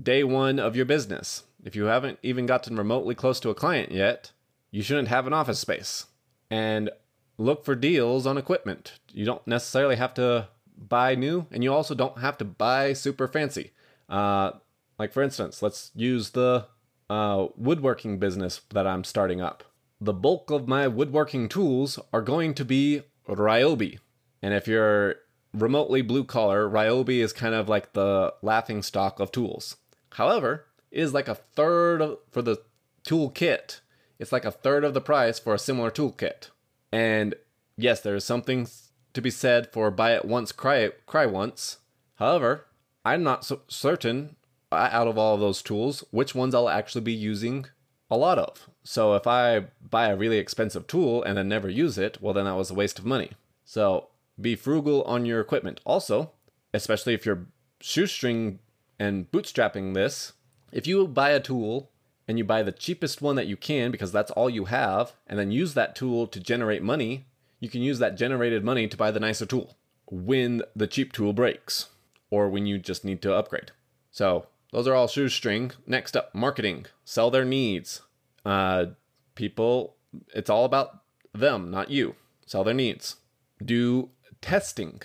day 0.00 0.22
one 0.22 0.58
of 0.58 0.76
your 0.76 0.84
business. 0.84 1.44
If 1.64 1.74
you 1.74 1.84
haven't 1.84 2.18
even 2.22 2.46
gotten 2.46 2.76
remotely 2.76 3.14
close 3.14 3.40
to 3.40 3.50
a 3.50 3.54
client 3.54 3.90
yet, 3.90 4.32
you 4.70 4.82
shouldn't 4.82 5.08
have 5.08 5.26
an 5.26 5.32
office 5.32 5.58
space. 5.58 6.06
And 6.50 6.90
look 7.38 7.64
for 7.64 7.74
deals 7.74 8.26
on 8.26 8.38
equipment. 8.38 8.98
You 9.12 9.24
don't 9.24 9.46
necessarily 9.46 9.96
have 9.96 10.14
to 10.14 10.48
buy 10.76 11.14
new, 11.14 11.46
and 11.50 11.64
you 11.64 11.72
also 11.72 11.94
don't 11.94 12.18
have 12.18 12.38
to 12.38 12.44
buy 12.44 12.92
super 12.92 13.26
fancy. 13.26 13.72
Uh, 14.08 14.52
like, 14.98 15.12
for 15.12 15.22
instance, 15.22 15.62
let's 15.62 15.90
use 15.94 16.30
the 16.30 16.66
uh, 17.10 17.46
woodworking 17.56 18.18
business 18.18 18.60
that 18.70 18.86
I'm 18.86 19.04
starting 19.04 19.40
up 19.40 19.64
the 20.00 20.12
bulk 20.12 20.50
of 20.50 20.68
my 20.68 20.88
woodworking 20.88 21.48
tools 21.48 21.98
are 22.12 22.22
going 22.22 22.54
to 22.54 22.64
be 22.64 23.02
Ryobi. 23.28 23.98
And 24.42 24.52
if 24.52 24.68
you're 24.68 25.16
remotely 25.52 26.02
blue 26.02 26.24
collar, 26.24 26.68
Ryobi 26.68 27.18
is 27.20 27.32
kind 27.32 27.54
of 27.54 27.68
like 27.68 27.92
the 27.92 28.34
laughing 28.42 28.82
stock 28.82 29.20
of 29.20 29.32
tools. 29.32 29.76
However, 30.12 30.66
it 30.90 31.00
is 31.00 31.14
like 31.14 31.28
a 31.28 31.34
third 31.34 32.02
of, 32.02 32.18
for 32.30 32.42
the 32.42 32.60
tool 33.02 33.30
kit. 33.30 33.80
It's 34.18 34.32
like 34.32 34.44
a 34.44 34.50
third 34.50 34.84
of 34.84 34.94
the 34.94 35.00
price 35.00 35.38
for 35.38 35.54
a 35.54 35.58
similar 35.58 35.90
toolkit. 35.90 36.50
And 36.92 37.34
yes, 37.76 38.00
there 38.00 38.14
is 38.14 38.24
something 38.24 38.68
to 39.12 39.20
be 39.20 39.30
said 39.30 39.72
for 39.72 39.90
buy 39.90 40.14
it 40.14 40.24
once, 40.24 40.52
cry 40.52 40.76
it, 40.78 41.06
cry 41.06 41.26
once. 41.26 41.78
However, 42.16 42.66
I'm 43.04 43.22
not 43.22 43.44
so 43.44 43.62
certain 43.68 44.36
uh, 44.70 44.88
out 44.90 45.08
of 45.08 45.18
all 45.18 45.34
of 45.34 45.40
those 45.40 45.62
tools 45.62 46.04
which 46.10 46.34
ones 46.34 46.54
I'll 46.54 46.68
actually 46.68 47.02
be 47.02 47.12
using 47.12 47.66
a 48.10 48.16
lot 48.16 48.38
of. 48.38 48.68
So 48.84 49.14
if 49.14 49.26
I 49.26 49.66
buy 49.90 50.08
a 50.08 50.16
really 50.16 50.38
expensive 50.38 50.86
tool 50.86 51.22
and 51.22 51.36
then 51.36 51.48
never 51.48 51.68
use 51.68 51.96
it, 51.98 52.18
well, 52.20 52.34
then 52.34 52.44
that 52.44 52.56
was 52.56 52.70
a 52.70 52.74
waste 52.74 52.98
of 52.98 53.06
money. 53.06 53.30
So 53.64 54.08
be 54.40 54.54
frugal 54.54 55.02
on 55.02 55.24
your 55.24 55.40
equipment. 55.40 55.80
Also, 55.84 56.32
especially 56.72 57.14
if 57.14 57.24
you're 57.24 57.46
shoestring 57.80 58.58
and 58.98 59.30
bootstrapping 59.30 59.94
this, 59.94 60.34
if 60.70 60.86
you 60.86 61.06
buy 61.08 61.30
a 61.30 61.40
tool 61.40 61.90
and 62.28 62.36
you 62.36 62.44
buy 62.44 62.62
the 62.62 62.72
cheapest 62.72 63.22
one 63.22 63.36
that 63.36 63.46
you 63.46 63.56
can 63.56 63.90
because 63.90 64.12
that's 64.12 64.30
all 64.32 64.50
you 64.50 64.66
have, 64.66 65.14
and 65.26 65.38
then 65.38 65.50
use 65.50 65.74
that 65.74 65.96
tool 65.96 66.26
to 66.26 66.40
generate 66.40 66.82
money, 66.82 67.24
you 67.60 67.68
can 67.68 67.82
use 67.82 67.98
that 67.98 68.16
generated 68.16 68.64
money 68.64 68.86
to 68.86 68.96
buy 68.96 69.10
the 69.10 69.20
nicer 69.20 69.46
tool 69.46 69.76
when 70.10 70.62
the 70.76 70.86
cheap 70.86 71.12
tool 71.12 71.32
breaks 71.32 71.88
or 72.30 72.48
when 72.48 72.66
you 72.66 72.78
just 72.78 73.04
need 73.04 73.22
to 73.22 73.34
upgrade. 73.34 73.70
So 74.10 74.46
those 74.72 74.86
are 74.86 74.94
all 74.94 75.08
shoestring. 75.08 75.72
Next 75.86 76.16
up, 76.16 76.34
marketing. 76.34 76.86
Sell 77.04 77.30
their 77.30 77.44
needs. 77.44 78.02
Uh, 78.44 78.86
people, 79.34 79.96
it's 80.34 80.50
all 80.50 80.64
about 80.64 81.00
them, 81.32 81.70
not 81.70 81.90
you. 81.90 82.14
Sell 82.46 82.64
their 82.64 82.74
needs. 82.74 83.16
Do 83.64 84.10
testing. 84.40 85.00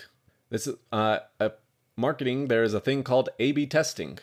This 0.50 0.66
is 0.66 0.76
uh, 0.92 1.20
a 1.38 1.52
marketing. 1.96 2.48
There 2.48 2.62
is 2.62 2.74
a 2.74 2.80
thing 2.80 3.02
called 3.02 3.30
A/B 3.38 3.66
testing. 3.66 4.18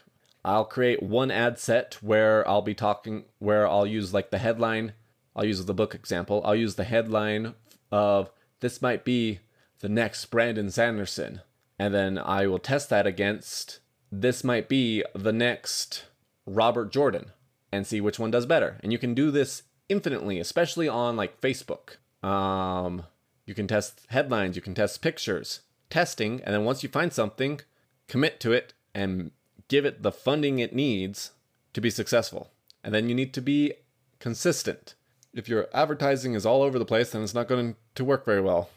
I'll 0.46 0.66
create 0.66 1.04
one 1.04 1.32
ad 1.32 1.60
set 1.60 1.96
where 2.02 2.48
I'll 2.48 2.62
be 2.62 2.76
talking, 2.76 3.26
where 3.40 3.68
I'll 3.68 3.88
use 3.88 4.14
like 4.14 4.30
the 4.30 4.38
headline. 4.38 4.94
I'll 5.36 5.46
use 5.46 5.64
the 5.66 5.74
book 5.74 5.94
example. 5.94 6.42
I'll 6.46 6.56
use 6.56 6.76
the 6.76 6.84
headline 6.84 7.56
of 7.92 8.32
this 8.60 8.82
might 8.82 9.04
be 9.04 9.40
the 9.80 9.90
next 9.90 10.26
Brandon 10.26 10.70
Sanderson, 10.72 11.42
and 11.78 11.94
then 11.94 12.18
I 12.18 12.48
will 12.48 12.60
test 12.60 12.90
that 12.90 13.06
against 13.06 13.80
this 14.12 14.44
might 14.44 14.70
be 14.70 15.04
the 15.14 15.34
next 15.34 16.06
Robert 16.46 16.92
Jordan 16.92 17.32
and 17.78 17.88
see 17.88 18.02
which 18.02 18.20
one 18.20 18.32
does 18.32 18.46
better. 18.46 18.78
And 18.84 18.92
you 18.92 18.98
can 18.98 19.14
do 19.14 19.32
this 19.32 19.64
infinitely, 19.88 20.40
especially 20.40 20.88
on 20.88 21.16
like 21.16 21.40
Facebook. 21.40 21.98
Um, 22.28 23.04
you 23.46 23.54
can 23.54 23.68
test 23.68 24.02
headlines, 24.10 24.56
you 24.56 24.62
can 24.62 24.74
test 24.74 25.02
pictures, 25.02 25.62
testing, 25.90 26.42
and 26.44 26.54
then 26.54 26.66
once 26.66 26.84
you 26.84 26.90
find 26.90 27.14
something, 27.14 27.62
commit 28.08 28.40
to 28.42 28.52
it 28.52 28.74
and 28.94 29.32
give 29.70 29.86
it 29.86 30.04
the 30.04 30.12
funding 30.12 30.60
it 30.60 30.76
needs 30.76 31.32
to 31.74 31.80
be 31.80 31.90
successful. 31.90 32.52
And 32.84 32.94
then 32.94 33.08
you 33.08 33.16
need 33.16 33.34
to 33.36 33.42
be 33.42 33.74
consistent. 34.20 34.96
If 35.34 35.48
your 35.48 35.68
advertising 35.74 36.34
is 36.34 36.46
all 36.46 36.64
over 36.64 36.80
the 36.80 36.86
place, 36.86 37.12
then 37.12 37.22
it's 37.22 37.34
not 37.34 37.48
going 37.48 37.76
to 37.96 38.04
work 38.04 38.26
very 38.26 38.42
well. 38.42 38.70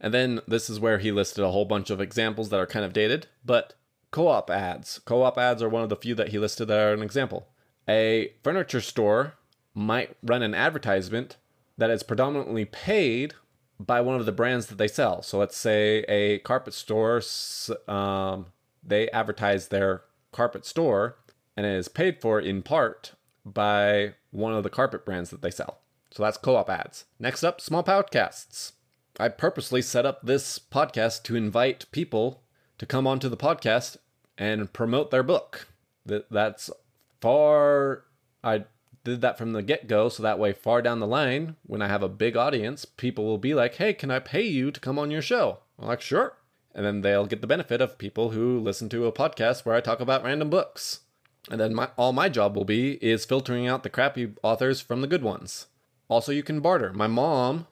And 0.00 0.12
then 0.12 0.40
this 0.46 0.68
is 0.68 0.78
where 0.78 0.98
he 0.98 1.10
listed 1.10 1.42
a 1.42 1.50
whole 1.50 1.64
bunch 1.64 1.88
of 1.88 2.00
examples 2.00 2.50
that 2.50 2.60
are 2.60 2.66
kind 2.66 2.84
of 2.84 2.92
dated, 2.92 3.26
but 3.44 3.74
co 4.10 4.28
op 4.28 4.50
ads. 4.50 4.98
Co 4.98 5.22
op 5.22 5.38
ads 5.38 5.62
are 5.62 5.68
one 5.68 5.82
of 5.82 5.88
the 5.88 5.96
few 5.96 6.14
that 6.14 6.28
he 6.28 6.38
listed 6.38 6.68
that 6.68 6.78
are 6.78 6.92
an 6.92 7.02
example. 7.02 7.48
A 7.88 8.32
furniture 8.42 8.80
store 8.80 9.34
might 9.74 10.16
run 10.22 10.42
an 10.42 10.54
advertisement 10.54 11.36
that 11.76 11.90
is 11.90 12.02
predominantly 12.02 12.64
paid 12.64 13.34
by 13.80 14.00
one 14.00 14.18
of 14.18 14.26
the 14.26 14.32
brands 14.32 14.66
that 14.66 14.78
they 14.78 14.88
sell. 14.88 15.22
So 15.22 15.38
let's 15.38 15.56
say 15.56 16.04
a 16.08 16.38
carpet 16.40 16.74
store, 16.74 17.20
um, 17.88 18.46
they 18.82 19.10
advertise 19.10 19.68
their 19.68 20.02
carpet 20.32 20.64
store 20.64 21.16
and 21.56 21.66
it 21.66 21.74
is 21.76 21.88
paid 21.88 22.20
for 22.20 22.40
in 22.40 22.62
part 22.62 23.12
by 23.44 24.14
one 24.30 24.54
of 24.54 24.62
the 24.62 24.70
carpet 24.70 25.04
brands 25.04 25.30
that 25.30 25.42
they 25.42 25.50
sell. 25.50 25.80
So 26.10 26.22
that's 26.22 26.38
co 26.38 26.56
op 26.56 26.70
ads. 26.70 27.04
Next 27.18 27.42
up, 27.42 27.60
small 27.60 27.82
podcasts. 27.82 28.72
I 29.18 29.28
purposely 29.28 29.82
set 29.82 30.06
up 30.06 30.24
this 30.24 30.58
podcast 30.58 31.22
to 31.24 31.36
invite 31.36 31.90
people 31.92 32.42
to 32.78 32.86
come 32.86 33.06
onto 33.06 33.28
the 33.28 33.36
podcast 33.36 33.96
and 34.38 34.72
promote 34.72 35.10
their 35.10 35.22
book. 35.22 35.68
That 36.06 36.30
that's 36.30 36.70
far 37.24 38.04
I 38.42 38.64
did 39.02 39.22
that 39.22 39.38
from 39.38 39.52
the 39.52 39.62
get-go 39.62 40.10
so 40.10 40.22
that 40.22 40.38
way 40.38 40.52
far 40.52 40.82
down 40.82 41.00
the 41.00 41.06
line 41.06 41.56
when 41.64 41.80
I 41.80 41.88
have 41.88 42.02
a 42.02 42.08
big 42.08 42.36
audience, 42.36 42.84
people 42.84 43.24
will 43.24 43.38
be 43.38 43.54
like, 43.54 43.76
"Hey, 43.76 43.94
can 43.94 44.10
I 44.10 44.18
pay 44.18 44.42
you 44.42 44.70
to 44.70 44.80
come 44.80 44.98
on 44.98 45.10
your 45.10 45.22
show?" 45.22 45.60
I'm 45.78 45.88
like, 45.88 46.02
"Sure." 46.02 46.36
And 46.74 46.84
then 46.84 47.00
they'll 47.00 47.26
get 47.26 47.40
the 47.40 47.46
benefit 47.46 47.80
of 47.80 47.96
people 47.98 48.30
who 48.30 48.60
listen 48.60 48.88
to 48.90 49.06
a 49.06 49.12
podcast 49.12 49.64
where 49.64 49.74
I 49.74 49.80
talk 49.80 50.00
about 50.00 50.24
random 50.24 50.50
books. 50.50 51.00
And 51.50 51.60
then 51.60 51.74
my, 51.74 51.88
all 51.96 52.12
my 52.12 52.28
job 52.28 52.56
will 52.56 52.64
be 52.64 52.94
is 53.02 53.24
filtering 53.24 53.66
out 53.66 53.84
the 53.84 53.90
crappy 53.90 54.34
authors 54.42 54.80
from 54.80 55.00
the 55.00 55.06
good 55.06 55.22
ones. 55.22 55.68
Also, 56.08 56.32
you 56.32 56.42
can 56.42 56.60
barter. 56.60 56.92
My 56.92 57.06
mom 57.06 57.66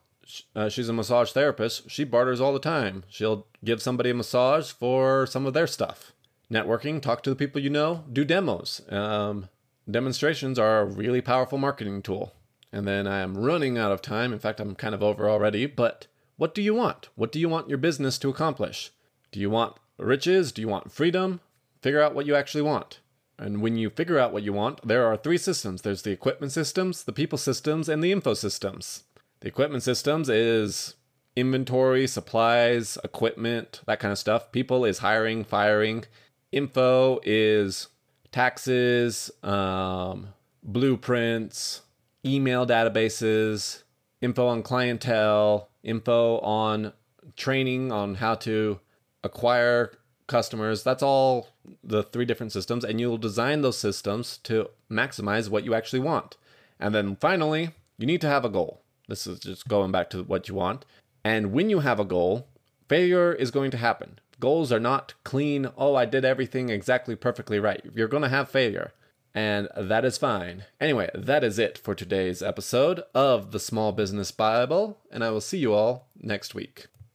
uh, 0.55 0.69
she's 0.69 0.89
a 0.89 0.93
massage 0.93 1.33
therapist. 1.33 1.91
She 1.91 2.05
barters 2.05 2.41
all 2.41 2.53
the 2.53 2.59
time. 2.59 3.05
She'll 3.09 3.47
give 3.65 3.83
somebody 3.83 4.11
a 4.11 4.15
massage 4.15 4.71
for 4.71 5.27
some 5.27 5.47
of 5.47 5.55
their 5.55 5.67
stuff. 5.67 6.13
Networking, 6.53 7.01
talk 7.01 7.23
to 7.23 7.31
the 7.31 7.37
people 7.37 7.63
you 7.63 7.71
know, 7.71 8.05
do 8.13 8.25
demos. 8.25 8.83
Um, 8.91 9.49
demonstrations 9.91 10.59
are 10.59 10.81
a 10.81 10.85
really 10.85 11.23
powerful 11.23 11.57
marketing 11.57 12.03
tool. 12.03 12.35
And 12.71 12.87
then 12.87 13.07
I 13.07 13.21
am 13.21 13.39
running 13.39 13.79
out 13.79 13.93
of 13.93 14.03
time. 14.03 14.33
In 14.33 14.39
fact, 14.39 14.61
I'm 14.61 14.75
kind 14.75 14.95
of 14.95 15.03
over 15.03 15.29
already. 15.29 15.67
But 15.67 16.07
what 16.37 16.55
do 16.55 16.63
you 16.63 16.75
want? 16.75 17.09
What 17.15 17.33
do 17.33 17.41
you 17.41 17.49
want 17.49 17.69
your 17.69 17.79
business 17.79 18.19
to 18.19 18.29
accomplish? 18.29 18.91
Do 19.31 19.41
you 19.41 19.49
want 19.49 19.77
riches? 19.99 20.53
Do 20.53 20.61
you 20.61 20.69
want 20.69 20.93
freedom? 20.93 21.41
Figure 21.81 22.03
out 22.03 22.15
what 22.15 22.27
you 22.27 22.35
actually 22.35 22.63
want. 22.63 23.01
And 23.39 23.63
when 23.63 23.77
you 23.77 23.91
figure 23.91 24.19
out 24.19 24.33
what 24.33 24.43
you 24.43 24.53
want, 24.53 24.87
there 24.87 25.07
are 25.07 25.17
three 25.17 25.39
systems 25.39 25.83
there's 25.83 26.03
the 26.03 26.13
equipment 26.13 26.53
systems, 26.53 27.05
the 27.05 27.13
people 27.13 27.39
systems, 27.39 27.89
and 27.89 28.05
the 28.05 28.13
info 28.13 28.35
systems. 28.35 29.05
The 29.41 29.49
equipment 29.49 29.83
systems 29.83 30.29
is 30.29 30.95
inventory, 31.35 32.07
supplies, 32.07 32.99
equipment, 33.03 33.81
that 33.87 34.01
kind 34.01 34.13
of 34.13 34.19
stuff. 34.19 34.53
People 34.53 34.85
is 34.85 34.99
hiring, 34.99 35.45
firing. 35.45 36.05
Info 36.53 37.19
is 37.25 37.89
taxes, 38.31 39.31
um, 39.43 40.29
blueprints, 40.63 41.83
email 42.25 42.67
databases, 42.67 43.83
info 44.21 44.47
on 44.47 44.63
clientele, 44.63 45.69
info 45.83 46.39
on 46.39 46.93
training 47.37 47.91
on 47.91 48.17
how 48.17 48.35
to 48.35 48.79
acquire 49.25 49.93
customers. 50.27 50.83
That's 50.83 51.03
all 51.03 51.49
the 51.83 52.03
three 52.03 52.25
different 52.25 52.53
systems, 52.53 52.85
and 52.85 53.01
you'll 53.01 53.19
design 53.19 53.63
those 53.63 53.79
systems 53.79 54.39
to 54.45 54.71
maximize 54.91 55.49
what 55.49 55.65
you 55.65 55.75
actually 55.75 56.01
want. 56.01 56.37
And 56.79 56.95
then 56.95 57.17
finally, 57.17 57.71
you 57.99 58.07
need 58.07 58.21
to 58.23 58.29
have 58.29 58.45
a 58.45 58.49
goal. 58.49 58.83
This 59.09 59.27
is 59.27 59.41
just 59.41 59.69
going 59.69 59.93
back 59.93 60.11
to 60.11 60.23
what 60.23 60.49
you 60.49 60.55
want. 60.55 60.85
And 61.25 61.53
when 61.53 61.71
you 61.71 61.81
have 61.81 62.01
a 62.01 62.05
goal, 62.05 62.49
failure 62.89 63.33
is 63.33 63.51
going 63.51 63.71
to 63.73 63.77
happen. 63.77 64.19
Goals 64.43 64.73
are 64.73 64.81
not 64.81 65.15
clean, 65.23 65.69
oh, 65.77 65.95
I 65.95 66.05
did 66.05 66.25
everything 66.25 66.69
exactly 66.69 67.15
perfectly 67.15 67.61
right. 67.61 67.81
You're 67.95 68.09
going 68.09 68.25
to 68.25 68.29
have 68.29 68.51
failure. 68.51 68.93
And 69.33 69.69
that 69.77 70.05
is 70.05 70.19
fine. 70.19 70.65
Anyway, 70.81 71.11
that 71.15 71.45
is 71.45 71.61
it 71.61 71.79
for 71.79 71.95
today's 71.95 72.43
episode 72.43 73.05
of 73.15 73.53
the 73.53 73.61
Small 73.61 73.93
Business 73.93 74.33
Bible, 74.33 74.99
and 75.13 75.23
I 75.23 75.31
will 75.31 75.41
see 75.41 75.59
you 75.59 75.73
all 75.73 76.09
next 76.21 76.57
week. 76.57 76.89